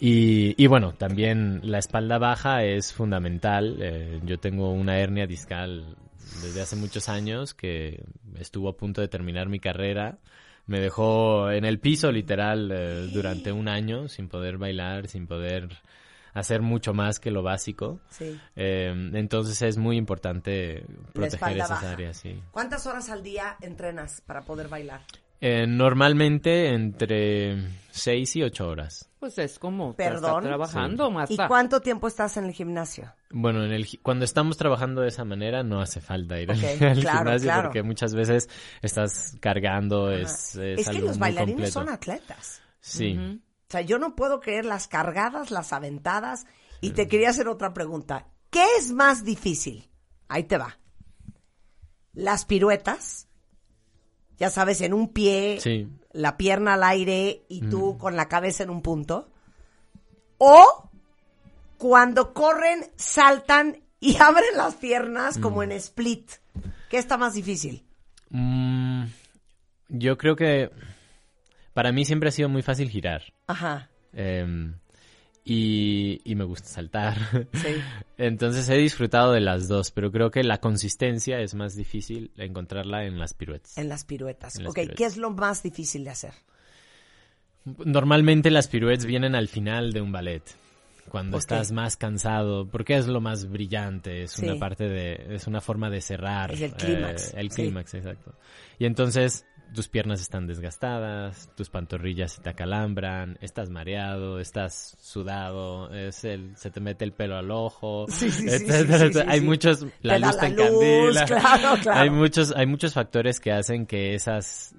Y, 0.00 0.62
y 0.62 0.66
bueno, 0.66 0.92
también 0.94 1.60
la 1.62 1.78
espalda 1.78 2.18
baja 2.18 2.64
es 2.64 2.92
fundamental. 2.92 3.78
Eh, 3.80 4.20
yo 4.24 4.38
tengo 4.38 4.72
una 4.72 4.98
hernia 4.98 5.26
discal 5.26 5.96
desde 6.42 6.60
hace 6.62 6.76
muchos 6.76 7.08
años 7.08 7.54
que 7.54 8.04
estuvo 8.38 8.68
a 8.68 8.76
punto 8.76 9.00
de 9.00 9.08
terminar 9.08 9.48
mi 9.48 9.60
carrera. 9.60 10.18
Me 10.66 10.80
dejó 10.80 11.50
en 11.50 11.64
el 11.64 11.78
piso 11.78 12.10
literal 12.10 12.70
eh, 12.72 13.08
durante 13.12 13.52
un 13.52 13.68
año 13.68 14.08
sin 14.08 14.28
poder 14.28 14.58
bailar, 14.58 15.06
sin 15.08 15.26
poder 15.26 15.68
hacer 16.34 16.60
mucho 16.60 16.92
más 16.92 17.18
que 17.20 17.30
lo 17.30 17.42
básico. 17.42 18.00
Sí. 18.10 18.38
Eh, 18.56 18.92
entonces 19.14 19.62
es 19.62 19.78
muy 19.78 19.96
importante 19.96 20.84
proteger 21.12 21.56
esas 21.56 21.70
baja. 21.70 21.90
áreas, 21.92 22.16
sí. 22.18 22.42
¿Cuántas 22.50 22.86
horas 22.86 23.08
al 23.08 23.22
día 23.22 23.56
entrenas 23.62 24.20
para 24.26 24.42
poder 24.42 24.68
bailar? 24.68 25.00
Eh, 25.40 25.66
normalmente 25.66 26.68
entre 26.72 27.68
6 27.90 28.36
y 28.36 28.42
8 28.44 28.66
horas. 28.68 29.10
Pues 29.20 29.36
es 29.38 29.58
como 29.58 29.94
Perdón. 29.94 30.24
estar 30.24 30.42
trabajando, 30.42 31.12
¿Y 31.28 31.36
cuánto 31.36 31.80
tiempo 31.80 32.08
estás 32.08 32.36
en 32.38 32.44
el 32.44 32.52
gimnasio? 32.52 33.12
Bueno, 33.30 33.64
en 33.64 33.72
el, 33.72 33.86
cuando 34.02 34.24
estamos 34.24 34.56
trabajando 34.56 35.02
de 35.02 35.08
esa 35.08 35.24
manera 35.24 35.62
no 35.62 35.80
hace 35.80 36.00
falta 36.00 36.40
ir 36.40 36.50
al- 36.50 36.58
Ok, 36.58 36.64
al, 36.82 37.00
claro, 37.00 37.18
gimnasio 37.18 37.46
claro. 37.46 37.62
porque 37.64 37.82
muchas 37.82 38.14
veces 38.14 38.48
estás 38.80 39.36
cargando, 39.40 40.10
es, 40.10 40.56
es, 40.56 40.80
Es 40.80 40.84
que 40.88 40.96
algo 40.96 41.08
los 41.08 41.16
muy 41.18 41.20
bailarines 41.20 41.54
completo. 41.56 41.72
son 41.72 41.88
atletas. 41.90 42.62
Sí. 42.80 43.40
O 43.68 43.72
sea, 43.72 43.80
yo 43.80 43.98
no 43.98 44.14
puedo 44.14 44.40
creer 44.40 44.64
las 44.64 44.88
cargadas, 44.88 45.50
las 45.50 45.72
aventadas. 45.72 46.46
Y 46.80 46.90
te 46.90 47.08
quería 47.08 47.30
hacer 47.30 47.48
otra 47.48 47.72
pregunta. 47.72 48.26
¿Qué 48.50 48.64
es 48.78 48.92
más 48.92 49.24
difícil? 49.24 49.90
Ahí 50.28 50.44
te 50.44 50.58
va. 50.58 50.78
Las 52.12 52.44
piruetas, 52.44 53.26
ya 54.36 54.50
sabes, 54.50 54.80
en 54.82 54.92
un 54.92 55.08
pie, 55.12 55.58
Sí. 55.60 55.88
la 56.12 56.36
pierna 56.36 56.74
al 56.74 56.84
aire 56.84 57.44
y 57.48 57.62
tú 57.62 57.96
con 57.98 58.16
la 58.16 58.28
cabeza 58.28 58.62
en 58.62 58.70
un 58.70 58.82
punto. 58.82 59.30
O 60.38 60.90
cuando 61.78 62.34
corren, 62.34 62.90
saltan 62.96 63.82
y 63.98 64.16
abren 64.20 64.56
las 64.56 64.74
piernas 64.76 65.38
como 65.38 65.62
en 65.62 65.72
split. 65.72 66.30
¿Qué 66.90 66.98
está 66.98 67.16
más 67.16 67.34
difícil? 67.34 67.86
Mm, 68.30 69.04
yo 69.88 70.18
creo 70.18 70.36
que 70.36 70.70
para 71.74 71.92
mí 71.92 72.04
siempre 72.06 72.30
ha 72.30 72.32
sido 72.32 72.48
muy 72.48 72.62
fácil 72.62 72.88
girar. 72.88 73.34
Ajá. 73.46 73.90
Em, 74.14 74.74
y, 75.44 76.20
y 76.24 76.34
me 76.36 76.44
gusta 76.44 76.68
saltar. 76.68 77.16
Sí. 77.52 77.68
Entonces 78.16 78.66
he 78.70 78.76
disfrutado 78.76 79.32
de 79.32 79.40
las 79.40 79.68
dos, 79.68 79.90
pero 79.90 80.10
creo 80.10 80.30
que 80.30 80.42
la 80.42 80.58
consistencia 80.58 81.40
es 81.40 81.54
más 81.54 81.76
difícil 81.76 82.30
encontrarla 82.38 83.04
en 83.04 83.18
las 83.18 83.34
piruetas. 83.34 83.76
En 83.76 83.88
las 83.90 84.04
piruetas. 84.04 84.56
En 84.56 84.62
las 84.64 84.70
ok, 84.70 84.76
piruetas. 84.76 84.96
¿qué 84.96 85.04
es 85.04 85.16
lo 85.18 85.30
más 85.30 85.62
difícil 85.62 86.04
de 86.04 86.10
hacer? 86.10 86.32
Normalmente 87.64 88.50
las 88.50 88.68
piruetas 88.68 89.06
vienen 89.06 89.34
al 89.34 89.48
final 89.48 89.92
de 89.92 90.02
un 90.02 90.12
ballet, 90.12 90.42
cuando 91.08 91.32
¿Por 91.32 91.40
estás 91.40 91.72
más 91.72 91.96
cansado, 91.96 92.66
porque 92.68 92.96
es 92.96 93.06
lo 93.06 93.20
más 93.22 93.48
brillante, 93.48 94.24
es 94.24 94.32
Sí. 94.32 94.46
una 94.46 94.58
parte 94.58 94.86
de, 94.88 95.34
es 95.34 95.46
una 95.46 95.60
forma 95.62 95.88
de 95.88 96.00
cerrar. 96.02 96.52
Es 96.52 96.60
el 96.60 96.74
clímax, 96.74 97.32
eh, 97.32 97.40
el 97.40 97.50
sí. 97.50 97.62
clímax, 97.62 97.94
exacto. 97.94 98.34
Y 98.78 98.84
entonces 98.84 99.46
tus 99.72 99.88
piernas 99.88 100.20
están 100.20 100.46
desgastadas, 100.46 101.50
tus 101.56 101.70
pantorrillas 101.70 102.32
se 102.32 102.42
te 102.42 102.50
acalambran, 102.50 103.38
estás 103.40 103.70
mareado, 103.70 104.38
estás 104.38 104.96
sudado, 105.00 105.92
es 105.92 106.24
el, 106.24 106.56
se 106.56 106.70
te 106.70 106.80
mete 106.80 107.04
el 107.04 107.12
pelo 107.12 107.36
al 107.36 107.50
ojo, 107.50 108.06
Sí, 108.10 108.30
sí, 108.30 108.46
etcétera, 108.48 109.12
sí, 109.12 109.18
hay 109.26 109.40
muchos, 109.40 109.86
la 110.02 110.18
luz 110.18 110.38
te 110.38 110.46
encandila, 110.46 111.24
claro, 111.24 111.76
claro. 111.82 112.00
hay 112.00 112.10
muchos, 112.10 112.54
hay 112.54 112.66
muchos 112.66 112.92
factores 112.94 113.40
que 113.40 113.52
hacen 113.52 113.86
que 113.86 114.14
esas, 114.14 114.74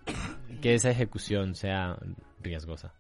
que 0.62 0.76
esa 0.76 0.90
ejecución 0.90 1.56
sea 1.56 1.98
riesgosa. 2.42 2.94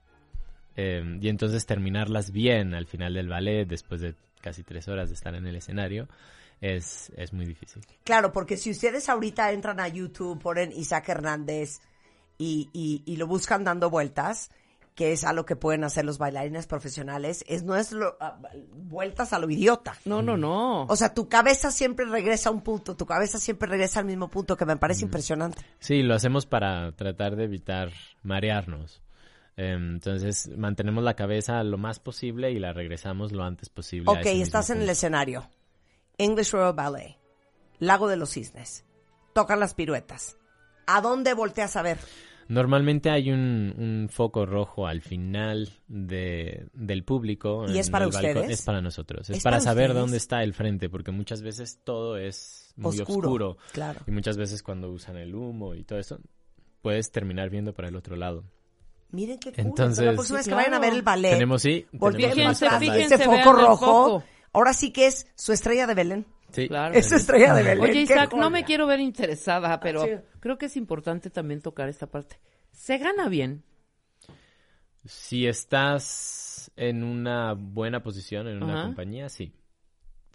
Eh, 0.77 1.19
y 1.21 1.29
entonces 1.29 1.65
terminarlas 1.65 2.31
bien 2.31 2.73
al 2.73 2.85
final 2.85 3.13
del 3.13 3.29
ballet, 3.29 3.65
después 3.65 4.01
de 4.01 4.15
casi 4.41 4.63
tres 4.63 4.87
horas 4.87 5.09
de 5.09 5.15
estar 5.15 5.33
en 5.35 5.47
el 5.47 5.55
escenario, 5.55 6.07
es, 6.61 7.11
es 7.15 7.33
muy 7.33 7.45
difícil. 7.45 7.81
Claro, 8.03 8.31
porque 8.31 8.57
si 8.57 8.71
ustedes 8.71 9.09
ahorita 9.09 9.51
entran 9.51 9.79
a 9.79 9.87
YouTube, 9.87 10.39
ponen 10.41 10.71
Isaac 10.71 11.09
Hernández 11.09 11.79
y, 12.37 12.69
y, 12.73 13.03
y 13.05 13.17
lo 13.17 13.27
buscan 13.27 13.63
dando 13.63 13.89
vueltas, 13.89 14.49
que 14.95 15.11
es 15.11 15.25
algo 15.25 15.45
que 15.45 15.57
pueden 15.57 15.83
hacer 15.83 16.05
los 16.05 16.17
bailarines 16.17 16.67
profesionales, 16.67 17.43
es 17.49 17.63
no 17.63 17.75
es 17.75 17.91
lo- 17.91 18.15
ah, 18.21 18.39
vueltas 18.71 19.33
a 19.33 19.39
lo 19.39 19.49
idiota. 19.49 19.97
No, 20.05 20.21
no, 20.21 20.37
no. 20.37 20.83
O 20.85 20.95
sea, 20.95 21.13
tu 21.13 21.27
cabeza 21.27 21.69
siempre 21.69 22.05
regresa 22.05 22.47
a 22.49 22.53
un 22.53 22.61
punto, 22.61 22.95
tu 22.95 23.05
cabeza 23.05 23.37
siempre 23.37 23.67
regresa 23.67 23.99
al 23.99 24.05
mismo 24.05 24.29
punto, 24.29 24.55
que 24.55 24.65
me 24.65 24.77
parece 24.77 25.03
impresionante. 25.03 25.61
Sí, 25.79 26.01
lo 26.01 26.15
hacemos 26.15 26.45
para 26.45 26.93
tratar 26.93 27.35
de 27.35 27.43
evitar 27.43 27.91
marearnos. 28.23 29.01
Eh, 29.57 29.73
entonces 29.77 30.49
mantenemos 30.57 31.03
la 31.03 31.13
cabeza 31.15 31.61
lo 31.63 31.77
más 31.77 31.99
posible 31.99 32.51
y 32.51 32.59
la 32.59 32.71
regresamos 32.73 33.31
lo 33.33 33.43
antes 33.43 33.69
posible. 33.69 34.09
a 34.09 34.13
Ok, 34.13 34.25
ese 34.25 34.41
estás 34.43 34.69
en 34.69 34.81
el 34.81 34.89
escenario. 34.89 35.45
English 36.17 36.51
Royal 36.51 36.73
Ballet, 36.73 37.17
Lago 37.79 38.07
de 38.07 38.15
los 38.17 38.31
Cisnes, 38.31 38.85
tocan 39.33 39.59
las 39.59 39.73
piruetas. 39.73 40.37
¿A 40.87 41.01
dónde 41.01 41.33
volteas 41.33 41.75
a 41.75 41.81
ver? 41.81 41.97
Normalmente 42.47 43.09
hay 43.09 43.31
un, 43.31 43.73
un 43.75 44.07
foco 44.11 44.45
rojo 44.45 44.85
al 44.85 45.01
final 45.01 45.69
de, 45.87 46.67
del 46.73 47.03
público. 47.03 47.65
¿Y 47.67 47.79
es 47.79 47.89
para 47.89 48.05
balcón. 48.05 48.23
ustedes? 48.23 48.59
Es 48.59 48.61
para 48.65 48.81
nosotros. 48.81 49.29
Es, 49.31 49.37
¿Es 49.37 49.43
para, 49.43 49.55
para 49.57 49.63
saber 49.63 49.93
dónde 49.95 50.17
está 50.17 50.43
el 50.43 50.53
frente, 50.53 50.87
porque 50.89 51.09
muchas 51.11 51.41
veces 51.41 51.79
todo 51.83 52.17
es 52.17 52.71
muy 52.75 52.99
Oscuro, 52.99 53.17
oscuro. 53.53 53.57
claro. 53.71 54.01
Y 54.05 54.11
muchas 54.11 54.37
veces 54.37 54.61
cuando 54.61 54.91
usan 54.91 55.17
el 55.17 55.33
humo 55.33 55.73
y 55.73 55.83
todo 55.83 55.97
eso, 55.97 56.19
puedes 56.83 57.11
terminar 57.11 57.49
viendo 57.49 57.73
para 57.73 57.87
el 57.87 57.95
otro 57.95 58.15
lado. 58.15 58.43
Miren 59.09 59.39
qué 59.39 59.51
cool. 59.51 59.65
Entonces- 59.65 60.05
la 60.05 60.13
próxima 60.13 60.37
vez 60.37 60.45
Sí, 60.45 60.51
que 60.51 60.55
vayan 60.55 60.73
a 60.75 60.79
ver 60.79 60.93
el 60.93 61.01
ballet. 61.01 61.31
Tenemos, 61.31 61.61
sí. 61.63 61.87
Volviendo 61.93 62.35
Fíjense, 62.35 62.67
unas 62.67 62.79
fíjense, 62.79 63.15
ese 63.15 63.25
foco 63.25 63.53
rojo. 63.53 63.77
foco. 63.77 64.23
Ahora 64.55 64.73
sí 64.73 64.91
que 64.91 65.07
es 65.07 65.27
su 65.35 65.51
estrella 65.53 65.85
de 65.87 65.93
Belén. 65.93 66.25
Sí. 66.51 66.67
Claro. 66.67 66.95
Es 66.95 67.09
su 67.09 67.15
estrella 67.15 67.53
de 67.53 67.63
Belén. 67.63 67.83
Oye, 67.83 68.01
Isaac, 68.01 68.33
no 68.33 68.49
me 68.49 68.63
quiero 68.63 68.87
ver 68.87 68.99
interesada, 69.01 69.79
pero 69.79 70.03
Sí. 70.05 70.11
creo 70.39 70.57
que 70.57 70.67
es 70.67 70.77
importante 70.77 71.29
también 71.29 71.61
tocar 71.61 71.89
esta 71.89 72.07
parte. 72.07 72.39
¿Se 72.71 72.97
gana 72.97 73.27
bien? 73.29 73.63
Si 75.05 75.45
estás 75.45 76.71
en 76.75 77.03
una 77.03 77.53
buena 77.53 78.01
posición 78.01 78.47
en 78.47 78.63
una 78.63 78.73
Ajá. 78.75 78.83
compañía, 78.87 79.29
sí. 79.29 79.53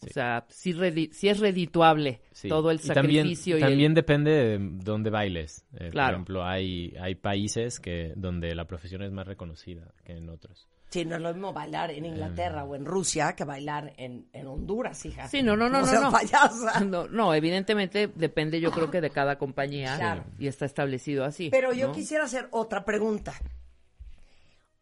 O 0.02 0.12
sea, 0.12 0.46
sí, 0.48 0.72
redi- 0.72 1.12
sí 1.12 1.28
es 1.28 1.40
redituable 1.40 2.22
Sí. 2.32 2.48
todo 2.48 2.70
el 2.70 2.80
Y 2.82 2.88
también, 2.88 3.24
sacrificio 3.24 3.58
y, 3.58 3.60
también 3.60 3.90
el... 3.90 3.94
depende 3.94 4.30
de 4.30 4.58
dónde 4.60 5.10
bailes. 5.10 5.66
Eh, 5.74 5.90
Claro. 5.90 6.08
Por 6.08 6.14
ejemplo, 6.14 6.44
hay, 6.44 6.94
hay 7.00 7.14
países 7.16 7.80
que 7.80 8.14
donde 8.16 8.54
la 8.54 8.64
profesión 8.66 9.02
es 9.02 9.12
más 9.12 9.26
reconocida 9.26 9.92
que 10.04 10.12
en 10.12 10.28
otros. 10.30 10.68
Sí, 10.88 11.04
no 11.04 11.14
es 11.16 11.22
lo 11.22 11.32
mismo 11.32 11.52
bailar 11.52 11.92
en 11.92 12.04
Inglaterra 12.04 12.64
o 12.64 12.74
en 12.74 12.84
Rusia 12.84 13.34
que 13.36 13.44
bailar 13.44 13.92
en, 13.96 14.26
en 14.32 14.46
Honduras, 14.48 15.04
hija. 15.06 15.28
Sí, 15.28 15.40
no, 15.42 15.54
no, 15.56 15.68
no, 15.68 15.82
No 15.82 15.92
no. 15.92 16.00
no. 16.00 16.10
payasa. 16.10 16.80
No, 16.80 17.06
no, 17.06 17.32
evidentemente 17.32 18.08
depende 18.12 18.58
yo 18.60 18.72
creo 18.72 18.90
que 18.90 19.00
de 19.00 19.10
cada 19.10 19.38
compañía 19.38 19.96
Claro. 19.98 20.24
y 20.38 20.48
está 20.48 20.64
establecido 20.64 21.24
así. 21.24 21.48
Pero 21.50 21.72
yo 21.72 21.88
¿no? 21.88 21.92
quisiera 21.94 22.24
hacer 22.24 22.48
otra 22.50 22.84
pregunta. 22.84 23.34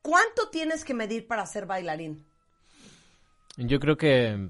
¿Cuánto 0.00 0.48
tienes 0.48 0.85
que 0.85 0.94
medir 0.94 1.26
para 1.26 1.44
ser 1.44 1.66
bailarín? 1.66 2.24
Yo 3.59 3.78
creo 3.81 3.96
que 3.96 4.48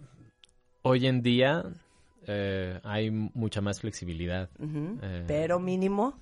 hoy 0.83 1.07
en 1.07 1.23
día 1.23 1.65
eh, 2.27 2.79
hay 2.85 3.11
mucha 3.11 3.61
más 3.61 3.81
flexibilidad. 3.81 4.49
Eh, 4.61 5.25
Pero 5.27 5.59
mínimo. 5.61 6.19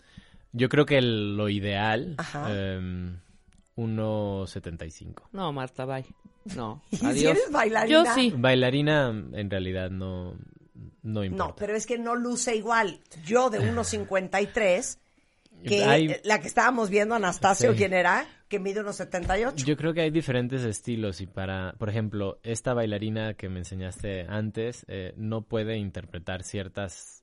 Yo 0.53 0.69
creo 0.69 0.87
que 0.87 0.99
el- 0.99 1.37
lo 1.37 1.49
ideal, 1.49 2.17
eh, 2.49 3.11
1.75. 3.77 5.29
No, 5.33 5.53
Marta, 5.53 5.85
bye. 5.85 6.05
No, 6.55 6.83
¿Y 6.91 6.97
si 6.97 7.07
adiós. 7.07 7.37
eres 7.37 7.51
bailarina? 7.51 8.05
Yo 8.05 8.15
sí. 8.15 8.33
Bailarina 8.37 9.09
en 9.09 9.51
realidad 9.51 9.91
no, 9.91 10.35
no 11.03 11.25
importa. 11.25 11.49
No, 11.49 11.57
pero 11.57 11.75
es 11.77 11.87
que 11.87 11.99
no 11.99 12.15
luce 12.15 12.55
igual. 12.57 13.01
Yo 13.25 13.51
de 13.51 13.61
1.53, 13.61 14.99
que 15.65 15.85
Hay- 15.85 16.17
la 16.25 16.41
que 16.41 16.47
estábamos 16.49 16.91
viendo, 16.91 17.15
Anastasio, 17.15 17.73
Sí. 17.73 17.79
¿quién 17.79 17.93
era? 17.93 18.27
Que 18.49 18.59
mide 18.61 18.81
1.78. 18.83 19.65
Yo 19.65 19.77
creo 19.77 19.93
que 19.95 20.03
hay 20.03 20.11
diferentes 20.11 20.63
estilos 20.65 21.21
y 21.21 21.27
para, 21.27 21.75
por 21.79 21.89
ejemplo, 21.89 22.39
esta 22.43 22.75
bailarina 22.75 23.35
que 23.35 23.49
me 23.49 23.59
enseñaste 23.61 24.27
antes 24.29 24.85
eh, 24.89 25.13
no 25.17 25.43
puede 25.43 25.77
interpretar 25.79 26.43
ciertas 26.45 27.23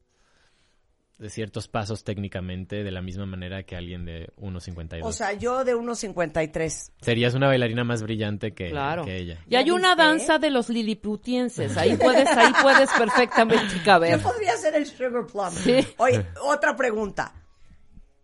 de 1.19 1.29
ciertos 1.29 1.67
pasos 1.69 2.03
técnicamente 2.03 2.83
de 2.83 2.91
la 2.91 3.01
misma 3.01 3.25
manera 3.25 3.63
que 3.63 3.75
alguien 3.77 4.03
de 4.03 4.33
1.52. 4.35 5.03
O 5.05 5.11
sea, 5.13 5.31
yo 5.33 5.63
de 5.63 5.75
1.53. 5.75 6.91
Serías 7.01 7.35
una 7.35 7.47
bailarina 7.47 7.83
más 7.85 8.01
brillante 8.01 8.53
que, 8.53 8.71
Claro. 8.71 9.05
que 9.05 9.17
ella. 9.17 9.37
Y 9.47 9.55
hay 9.55 9.65
¿Ya 9.67 9.73
una 9.73 9.95
danza 9.95 10.39
de 10.39 10.49
los 10.49 10.69
liliputienses. 10.69 11.77
Ahí 11.77 11.95
puedes, 11.95 12.27
ahí 12.27 12.51
puedes 12.61 12.89
perfectamente 12.97 13.75
Yo 13.77 13.83
caber. 13.85 14.19
podría 14.21 14.57
ser 14.57 14.75
el 14.75 14.85
Sugar 14.87 15.25
Plum. 15.31 15.51
Sí. 15.51 15.87
Oye, 15.97 16.25
otra 16.41 16.75
pregunta. 16.75 17.31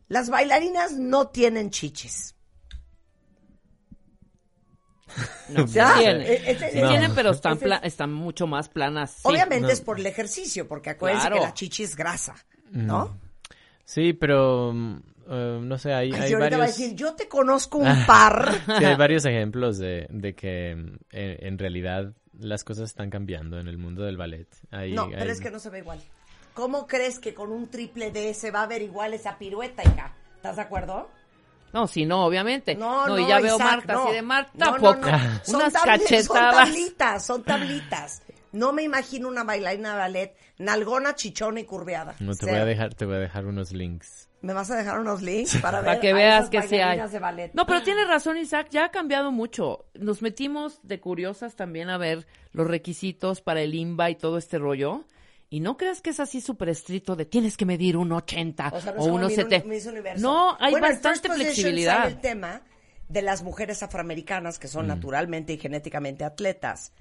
Las 0.09 0.29
bailarinas 0.29 0.93
no 0.97 1.29
tienen 1.29 1.69
chichis. 1.69 2.35
No, 5.49 5.65
tienen. 5.65 6.21
Eh, 6.21 6.71
No. 6.75 6.89
tienen, 6.89 7.15
pero 7.15 7.31
están, 7.31 7.53
Ese- 7.57 7.65
pla- 7.65 7.81
están 7.83 8.13
mucho 8.13 8.45
más 8.45 8.69
planas. 8.69 9.11
sí. 9.11 9.21
Obviamente 9.23 9.61
no. 9.67 9.69
es 9.73 9.81
por 9.81 9.99
el 9.99 10.05
ejercicio, 10.05 10.67
porque 10.67 10.91
acuérdense 10.91 11.27
Claro. 11.27 11.41
que 11.41 11.47
la 11.47 11.53
chichi 11.55 11.83
es 11.83 11.95
grasa, 11.95 12.35
¿no? 12.71 13.17
Sí, 13.83 14.13
pero 14.13 14.71
mm, 14.73 14.97
eh, 15.31 15.59
no 15.63 15.77
sé, 15.79 15.93
hay, 15.93 16.11
Ay, 16.13 16.21
hay 16.21 16.27
si 16.27 16.33
ahorita 16.35 16.49
va 16.51 16.63
a 16.63 16.67
varios... 16.67 16.77
decir, 16.77 16.95
yo 16.95 17.15
te 17.15 17.27
conozco 17.27 17.79
un 17.79 17.87
par. 18.05 18.53
Sí, 18.77 18.85
hay 18.85 18.95
varios 18.95 19.25
ejemplos 19.25 19.79
de, 19.79 20.05
de 20.11 20.35
que 20.35 20.75
mm, 20.75 20.97
en, 21.11 21.47
en 21.47 21.57
realidad 21.57 22.13
las 22.37 22.63
cosas 22.63 22.85
están 22.89 23.09
cambiando 23.09 23.59
en 23.59 23.67
el 23.67 23.79
mundo 23.79 24.03
del 24.03 24.15
ballet. 24.17 24.47
Hay- 24.69 24.93
No, 24.93 25.09
pero 25.09 25.31
es 25.31 25.41
que 25.41 25.49
no 25.49 25.57
se 25.59 25.71
ve 25.71 25.79
igual. 25.79 25.99
¿Cómo 26.59 26.87
crees 26.87 27.19
que 27.19 27.33
con 27.33 27.53
un 27.53 27.69
triple 27.69 28.11
D 28.11 28.33
se 28.33 28.51
va 28.51 28.63
a 28.63 28.67
ver 28.67 28.81
igual 28.81 29.13
esa 29.13 29.37
pirueta, 29.37 29.81
hija? 29.81 30.13
¿Estás 30.35 30.57
de 30.57 30.61
acuerdo? 30.63 31.09
No, 31.71 31.87
sí, 31.87 32.05
no, 32.05 32.25
obviamente. 32.25 32.75
No, 32.75 33.07
no, 33.07 33.17
y 33.17 33.25
ya 33.25 33.39
veo 33.39 33.55
Isaac, 33.55 33.71
Marta 33.77 33.93
no. 33.93 34.03
así 34.03 34.11
de 34.13 34.21
Marta, 34.21 34.51
No, 34.65 34.77
no, 34.77 34.95
poca. 34.95 35.17
no. 35.17 35.39
Son 35.45 35.55
Unas 35.55 35.73
tabli- 35.73 35.85
Son 35.85 35.87
cachetadas. 35.99 36.55
tablitas, 36.55 37.25
son 37.25 37.43
tablitas. 37.43 38.21
No 38.51 38.73
me 38.73 38.83
imagino 38.83 39.29
una 39.29 39.45
bailarina 39.45 39.91
de 39.93 39.97
ballet 39.99 40.35
nalgona, 40.57 41.15
chichona 41.15 41.61
y 41.61 41.63
curveada. 41.63 42.15
No, 42.19 42.35
te 42.35 42.45
voy 42.45 42.55
a 42.55 42.65
dejar, 42.65 42.93
te 42.93 43.05
voy 43.05 43.15
a 43.15 43.19
dejar 43.19 43.45
unos 43.45 43.71
links. 43.71 44.27
¿Me 44.41 44.51
vas 44.51 44.69
a 44.69 44.75
dejar 44.75 44.99
unos 44.99 45.21
links 45.21 45.55
para 45.61 45.77
ver 45.79 45.85
Para 45.85 45.99
que 46.01 46.09
a 46.09 46.13
veas 46.13 46.39
esas 46.39 46.49
que 46.49 46.61
sí 46.63 46.75
hay. 46.75 46.79
bailarinas 46.81 47.11
de 47.13 47.19
ballet? 47.19 47.51
No, 47.53 47.65
pero 47.65 47.83
tienes 47.83 48.05
razón, 48.09 48.35
Isaac, 48.37 48.67
ya 48.69 48.83
ha 48.83 48.91
cambiado 48.91 49.31
mucho. 49.31 49.85
Nos 49.93 50.21
metimos 50.21 50.81
de 50.83 50.99
curiosas 50.99 51.55
también 51.55 51.89
a 51.89 51.97
ver 51.97 52.27
los 52.51 52.67
requisitos 52.67 53.39
para 53.39 53.61
el 53.61 53.73
IMBA 53.75 54.09
y 54.09 54.15
todo 54.15 54.37
este 54.37 54.57
rollo. 54.57 55.05
Y 55.51 55.61
no 55.61 55.77
creas 55.77 56.01
que 56.01 56.11
es 56.11 56.19
así 56.19 56.41
súper 56.41 56.69
estricto 56.69 57.15
de 57.15 57.25
tienes 57.25 57.57
que 57.57 57.65
medir 57.65 57.97
un 57.97 58.11
80 58.11 58.71
O 58.73 58.81
sea, 58.81 58.91
no 58.93 58.97
o 58.97 59.01
es 59.01 59.05
como 59.05 59.15
uno 59.15 59.27
Miss 59.27 59.35
70. 59.35 59.65
Uni- 59.65 59.75
Miss 59.75 59.85
Universo. 59.87 60.21
No, 60.21 60.55
hay 60.59 60.71
Bueno, 60.71 60.87
en 60.87 60.93
bastante 60.93 61.19
First 61.19 61.27
Position 61.27 61.45
flexibilidad. 61.55 61.97
sale 62.03 62.11
el 62.11 62.21
tema 62.21 62.61
de 63.07 63.21
las 63.23 63.41
mujeres 63.41 63.81
afroamericanas 63.81 64.59
que 64.59 64.67
son 64.67 64.85
naturalmente 64.87 65.53
y 65.53 65.57
genéticamente 65.57 66.23
atletas. 66.23 66.91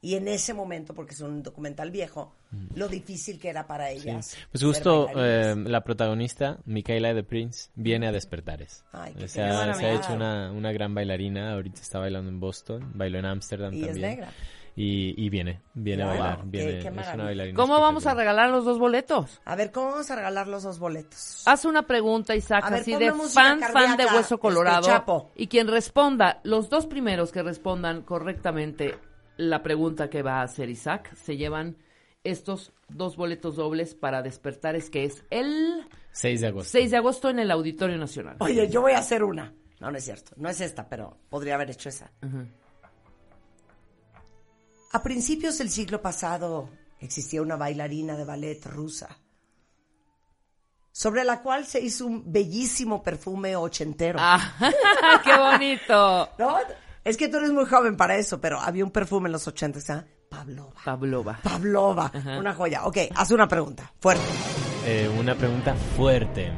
Y 0.00 0.14
en 0.14 0.28
ese 0.28 0.54
momento, 0.54 0.94
porque 0.94 1.12
es 1.12 1.20
un 1.20 1.42
documental 1.42 1.90
viejo, 1.90 2.32
lo 2.76 2.86
difícil 2.88 3.38
que 3.40 3.48
era 3.48 3.66
para 3.66 3.90
ellas. 3.90 4.36
Pues 4.52 4.62
justo 4.62 5.08
eh, 5.16 5.54
la 5.56 5.82
protagonista, 5.82 6.58
Micaela 6.66 7.12
de 7.12 7.24
Prince, 7.24 7.70
viene 7.74 8.06
a 8.06 8.12
Despertares. 8.12 8.84
Ay, 8.92 9.12
qué 9.18 9.24
O 9.24 9.28
sea, 9.28 9.74
se 9.74 9.84
ha 9.86 9.92
hecho 9.94 10.12
una, 10.14 10.52
una 10.52 10.70
gran 10.70 10.94
bailarina, 10.94 11.52
ahorita 11.52 11.80
está 11.82 11.98
bailando 11.98 12.30
en 12.30 12.38
Boston, 12.38 12.92
bailó 12.94 13.18
en 13.18 13.24
Ámsterdam 13.26 13.74
Y 13.74 13.80
es 13.80 13.86
también. 13.88 14.10
negra. 14.10 14.32
Y, 14.80 15.14
y 15.16 15.28
viene, 15.28 15.60
viene 15.74 16.04
Wow, 16.04 16.12
a 16.12 16.14
bailar. 16.14 16.40
Viene, 16.44 16.70
qué 16.78 16.78
es 16.78 16.84
maravilla. 16.84 17.14
una 17.14 17.24
bailarina 17.24 17.56
¿Cómo 17.56 17.80
vamos 17.80 18.06
a 18.06 18.14
regalar 18.14 18.50
los 18.50 18.64
dos 18.64 18.78
boletos? 18.78 19.40
A 19.44 19.56
ver, 19.56 19.72
¿cómo 19.72 19.90
vamos 19.90 20.10
a 20.10 20.16
regalar 20.16 20.46
los 20.46 20.62
dos 20.62 20.78
boletos? 20.78 21.42
Haz 21.46 21.64
una 21.64 21.82
pregunta, 21.82 22.36
Isaac, 22.36 22.64
A 22.64 22.68
así 22.76 22.94
de 22.94 23.12
fan, 23.12 23.60
fan 23.60 23.96
de 23.96 24.04
Hueso 24.04 24.20
este, 24.20 24.38
Colorado. 24.38 24.86
Chapo. 24.86 25.32
y 25.34 25.48
quien 25.48 25.66
responda, 25.66 26.40
los 26.44 26.68
dos 26.68 26.86
primeros 26.86 27.32
que 27.32 27.42
respondan 27.42 28.02
correctamente 28.02 28.96
la 29.36 29.62
pregunta 29.62 30.08
que 30.08 30.22
va 30.22 30.40
a 30.40 30.42
hacer 30.42 30.70
Isaac, 30.70 31.12
se 31.14 31.36
llevan 31.36 31.76
estos 32.22 32.72
dos 32.88 33.16
boletos 33.16 33.56
dobles 33.56 33.94
para 33.94 34.22
Despertares, 34.22 34.90
que 34.90 35.04
es 35.04 35.24
el 35.30 35.86
6 36.12 36.40
de 36.40 36.46
agosto. 36.46 36.70
6 36.70 36.90
de 36.90 36.96
agosto 36.96 37.30
en 37.30 37.38
el 37.38 37.50
Auditorio 37.50 37.96
Nacional. 37.96 38.36
Oye, 38.40 38.68
yo 38.68 38.82
voy 38.82 38.92
a 38.92 38.98
hacer 38.98 39.24
una. 39.24 39.52
No, 39.80 39.90
no 39.90 39.98
es 39.98 40.04
cierto. 40.04 40.32
No 40.36 40.48
es 40.48 40.60
esta, 40.60 40.88
pero 40.88 41.18
podría 41.28 41.54
haber 41.54 41.70
hecho 41.70 41.88
esa. 41.88 42.10
A 44.98 45.02
principios 45.04 45.56
del 45.58 45.70
siglo 45.70 46.02
pasado 46.02 46.70
existía 46.98 47.40
una 47.40 47.54
bailarina 47.54 48.16
de 48.16 48.24
ballet 48.24 48.66
rusa, 48.66 49.06
sobre 50.90 51.22
la 51.22 51.40
cual 51.40 51.64
se 51.66 51.78
hizo 51.80 52.04
un 52.04 52.24
bellísimo 52.32 53.00
perfume 53.00 53.54
ochentero. 53.54 54.18
Ah, 54.20 54.40
¡Qué 55.24 55.36
bonito! 55.38 56.30
¿No? 56.36 56.56
Es 57.04 57.16
que 57.16 57.28
tú 57.28 57.36
eres 57.36 57.52
muy 57.52 57.64
joven 57.66 57.96
para 57.96 58.16
eso, 58.16 58.40
pero 58.40 58.58
había 58.58 58.84
un 58.84 58.90
perfume 58.90 59.28
en 59.28 59.34
los 59.34 59.46
ochentas, 59.46 59.88
¿ah? 59.90 60.04
Pavlova. 60.28 60.74
Pavlova. 60.84 61.40
Pavlova, 61.44 62.12
una 62.36 62.52
joya. 62.52 62.84
Ok, 62.84 62.96
haz 63.14 63.30
una 63.30 63.46
pregunta, 63.46 63.92
fuerte. 64.00 64.24
Eh, 64.84 65.08
una 65.16 65.36
pregunta 65.36 65.76
fuerte. 65.96 66.52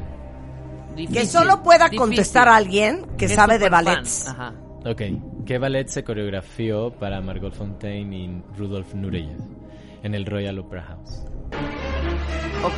Que 0.97 1.03
Difícil, 1.03 1.29
solo 1.29 1.63
pueda 1.63 1.85
difícil. 1.91 1.99
contestar 1.99 2.49
a 2.49 2.57
alguien 2.57 3.19
que 3.19 3.29
sabe 3.29 3.59
de 3.59 3.69
ballets. 3.69 4.29
Ajá. 4.29 4.55
Ok, 4.85 5.03
¿qué 5.47 5.59
ballet 5.59 5.89
se 5.89 6.03
coreografió 6.03 6.91
para 6.93 7.21
Margot 7.21 7.53
Fontaine 7.55 8.17
y 8.17 8.43
Rudolf 8.57 8.95
Nureyev 8.95 9.39
en 10.03 10.15
el 10.15 10.25
Royal 10.25 10.59
Opera 10.59 10.83
House? 10.83 11.25
Ok. 12.65 12.73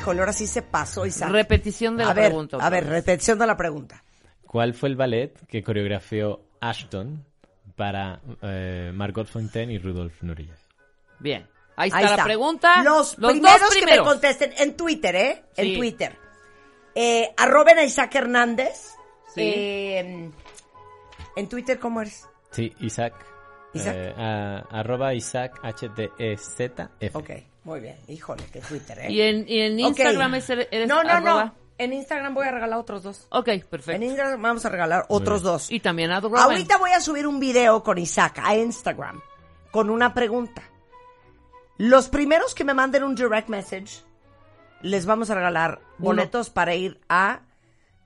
Híjole, 0.00 0.20
ahora 0.20 0.32
sí 0.32 0.46
se 0.46 0.62
pasó, 0.62 1.06
Isaac. 1.06 1.30
Repetición 1.30 1.96
de 1.96 2.02
a 2.04 2.08
la 2.08 2.14
ver, 2.14 2.26
pregunta. 2.26 2.56
A 2.60 2.68
ver, 2.70 2.86
repetición 2.86 3.38
de 3.38 3.46
la 3.46 3.56
pregunta. 3.56 4.02
¿Cuál 4.44 4.74
fue 4.74 4.88
el 4.88 4.96
ballet 4.96 5.32
que 5.46 5.62
coreografió 5.62 6.40
Ashton 6.60 7.24
para 7.76 8.20
eh, 8.42 8.90
Margot 8.92 9.26
Fontaine 9.26 9.72
y 9.72 9.78
Rudolf 9.78 10.20
Nureyev? 10.22 10.56
Bien. 11.20 11.46
Ahí 11.76 11.88
está, 11.88 11.98
Ahí 11.98 12.04
está. 12.06 12.16
la 12.18 12.24
pregunta. 12.24 12.82
Los, 12.84 13.16
dos 13.16 13.32
primeros, 13.32 13.74
que 13.74 13.86
me 13.86 13.98
contesten 13.98 14.52
en 14.58 14.76
Twitter, 14.76 15.14
¿eh? 15.16 15.44
En 15.56 15.66
Sí. 15.66 15.76
Twitter. 15.76 16.16
Eh, 16.94 17.32
arroben 17.36 17.78
a 17.78 17.84
Isaac 17.84 18.14
Hernández. 18.14 18.90
Sí. 19.34 19.40
Eh, 19.42 20.30
en 21.36 21.48
Twitter, 21.48 21.78
¿cómo 21.78 22.00
eres? 22.00 22.28
Sí, 22.50 22.72
Isaac. 22.80 23.14
Isaac. 23.72 23.94
Eh, 23.96 24.14
a- 24.16 24.64
arroba 24.70 25.14
Isaac 25.14 25.58
H-D-E-Z-F. 25.62 27.18
Ok, 27.18 27.30
muy 27.64 27.80
bien. 27.80 27.96
Híjole, 28.08 28.44
qué 28.52 28.60
Twitter, 28.60 28.98
¿eh? 29.00 29.12
Y 29.12 29.20
en, 29.20 29.44
y 29.48 29.60
en. 29.60 29.80
Instagram 29.80 30.34
es- 30.36 30.50
eres 30.50 30.88
No, 30.88 31.02
no, 31.02 31.10
arroba- 31.10 31.44
no. 31.46 31.54
En 31.76 31.92
Instagram 31.92 32.34
voy 32.34 32.46
a 32.46 32.52
regalar 32.52 32.78
otros 32.78 33.02
dos. 33.02 33.26
Ok, 33.30 33.48
En 33.48 33.60
perfecto. 33.62 34.04
Instagram 34.04 34.40
vamos 34.40 34.64
a 34.64 34.68
regalar 34.68 35.06
otros 35.08 35.42
dos. 35.42 35.72
Y 35.72 35.80
también 35.80 36.12
a 36.12 36.20
Robin. 36.20 36.38
Ahorita 36.38 36.78
voy 36.78 36.92
a 36.92 37.00
subir 37.00 37.26
un 37.26 37.40
video 37.40 37.82
con 37.82 37.98
Isaac 37.98 38.38
a 38.44 38.54
Instagram 38.56 39.20
con 39.72 39.90
una 39.90 40.14
pregunta. 40.14 40.62
Los 41.76 42.08
primeros 42.08 42.54
que 42.54 42.62
me 42.62 42.74
manden 42.74 43.02
un 43.02 43.16
direct 43.16 43.48
message, 43.48 44.04
les 44.82 45.04
vamos 45.04 45.30
a 45.30 45.34
regalar 45.34 45.80
Uno. 45.98 46.04
boletos 46.10 46.48
para 46.50 46.76
ir 46.76 47.00
a 47.08 47.40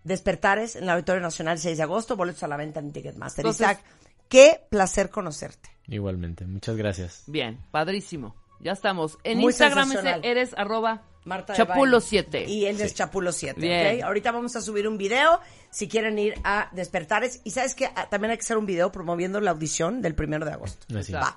Despertares 0.04 0.76
en 0.76 0.84
el 0.84 0.90
Auditorio 0.90 1.20
Nacional 1.22 1.54
el 1.54 1.60
6 1.60 1.76
de 1.76 1.82
agosto, 1.82 2.16
boletos 2.16 2.42
a 2.42 2.48
la 2.48 2.56
venta 2.56 2.80
en 2.80 2.92
Ticketmaster. 2.92 3.44
Entonces- 3.44 3.60
Isaac, 3.66 3.80
qué 4.28 4.60
placer 4.70 5.10
conocerte. 5.10 5.70
Igualmente, 5.86 6.44
muchas 6.46 6.76
gracias. 6.76 7.22
Bien, 7.26 7.58
padrísimo. 7.70 8.34
Ya 8.60 8.72
estamos. 8.72 9.18
En 9.24 9.38
Muy 9.38 9.46
Instagram 9.52 9.92
eres 10.22 10.52
arroba 10.56 11.02
Marta 11.24 11.52
de 11.52 11.58
Chapulo 11.58 11.98
Baile. 11.98 12.06
7. 12.06 12.44
Y 12.46 12.66
él 12.66 12.80
es 12.80 12.94
Chapulo 12.94 13.30
7, 13.32 13.60
Bien. 13.60 13.98
¿ok? 13.98 14.02
Ahorita 14.04 14.32
vamos 14.32 14.56
a 14.56 14.60
subir 14.60 14.88
un 14.88 14.98
video 14.98 15.40
si 15.70 15.88
quieren 15.88 16.18
ir 16.18 16.34
a 16.42 16.68
Despertares. 16.72 17.40
Y 17.44 17.52
sabes 17.52 17.74
que 17.76 17.88
también 18.10 18.32
hay 18.32 18.36
que 18.36 18.42
hacer 18.42 18.58
un 18.58 18.66
video 18.66 18.90
promoviendo 18.90 19.40
la 19.40 19.52
audición 19.52 20.02
del 20.02 20.14
primero 20.16 20.44
de 20.44 20.52
agosto. 20.52 20.86
Así 20.98 21.12
es. 21.12 21.18
Va. 21.18 21.36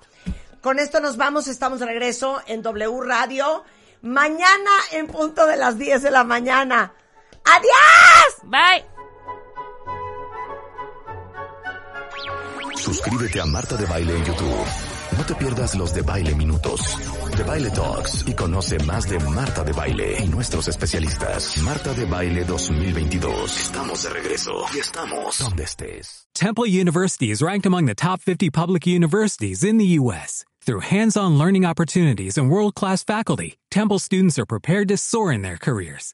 Con 0.62 0.80
esto 0.80 0.99
nos 0.99 1.16
vamos, 1.18 1.47
estamos 1.47 1.80
de 1.80 1.86
regreso 1.86 2.41
en 2.47 2.62
W 2.64 3.01
Radio. 3.05 3.64
Mañana 4.01 4.72
en 4.91 5.05
punto 5.07 5.45
de 5.45 5.57
las 5.57 5.78
10 5.78 6.01
de 6.01 6.09
la 6.12 6.24
mañana. 6.24 6.93
¡Adiós! 7.43 8.30
Bye. 8.43 8.85
Suscríbete 12.75 13.39
a 13.39 13.45
Marta 13.45 13.77
de 13.77 13.85
Baile 13.85 14.17
en 14.17 14.25
YouTube. 14.25 14.65
No 15.17 15.23
te 15.25 15.35
pierdas 15.35 15.75
los 15.75 15.93
de 15.93 16.01
Baile 16.01 16.33
Minutos, 16.35 16.97
de 17.37 17.43
Baile 17.43 17.69
Talks 17.69 18.23
y 18.27 18.33
conoce 18.33 18.79
más 18.79 19.07
de 19.07 19.19
Marta 19.19 19.63
de 19.63 19.73
Baile 19.73 20.23
y 20.23 20.27
nuestros 20.27 20.67
especialistas. 20.67 21.57
Marta 21.63 21.93
de 21.93 22.05
Baile 22.05 22.43
2022. 22.43 23.57
Estamos 23.65 24.03
de 24.03 24.09
regreso 24.09 24.51
y 24.73 24.79
estamos 24.79 25.39
donde 25.39 25.63
estés. 25.63 26.27
Temple 26.33 26.65
University 26.65 27.29
is 27.29 27.41
ranked 27.41 27.65
among 27.65 27.85
the 27.85 27.95
top 27.95 28.21
50 28.21 28.49
public 28.49 28.87
universities 28.87 29.63
in 29.63 29.77
the 29.77 29.99
U.S. 29.99 30.45
Through 30.65 30.81
hands-on 30.81 31.37
learning 31.37 31.65
opportunities 31.65 32.37
and 32.37 32.49
world-class 32.49 33.03
faculty, 33.03 33.57
Temple 33.69 33.99
students 33.99 34.39
are 34.39 34.45
prepared 34.45 34.87
to 34.87 34.97
soar 34.97 35.31
in 35.31 35.41
their 35.41 35.57
careers. 35.57 36.13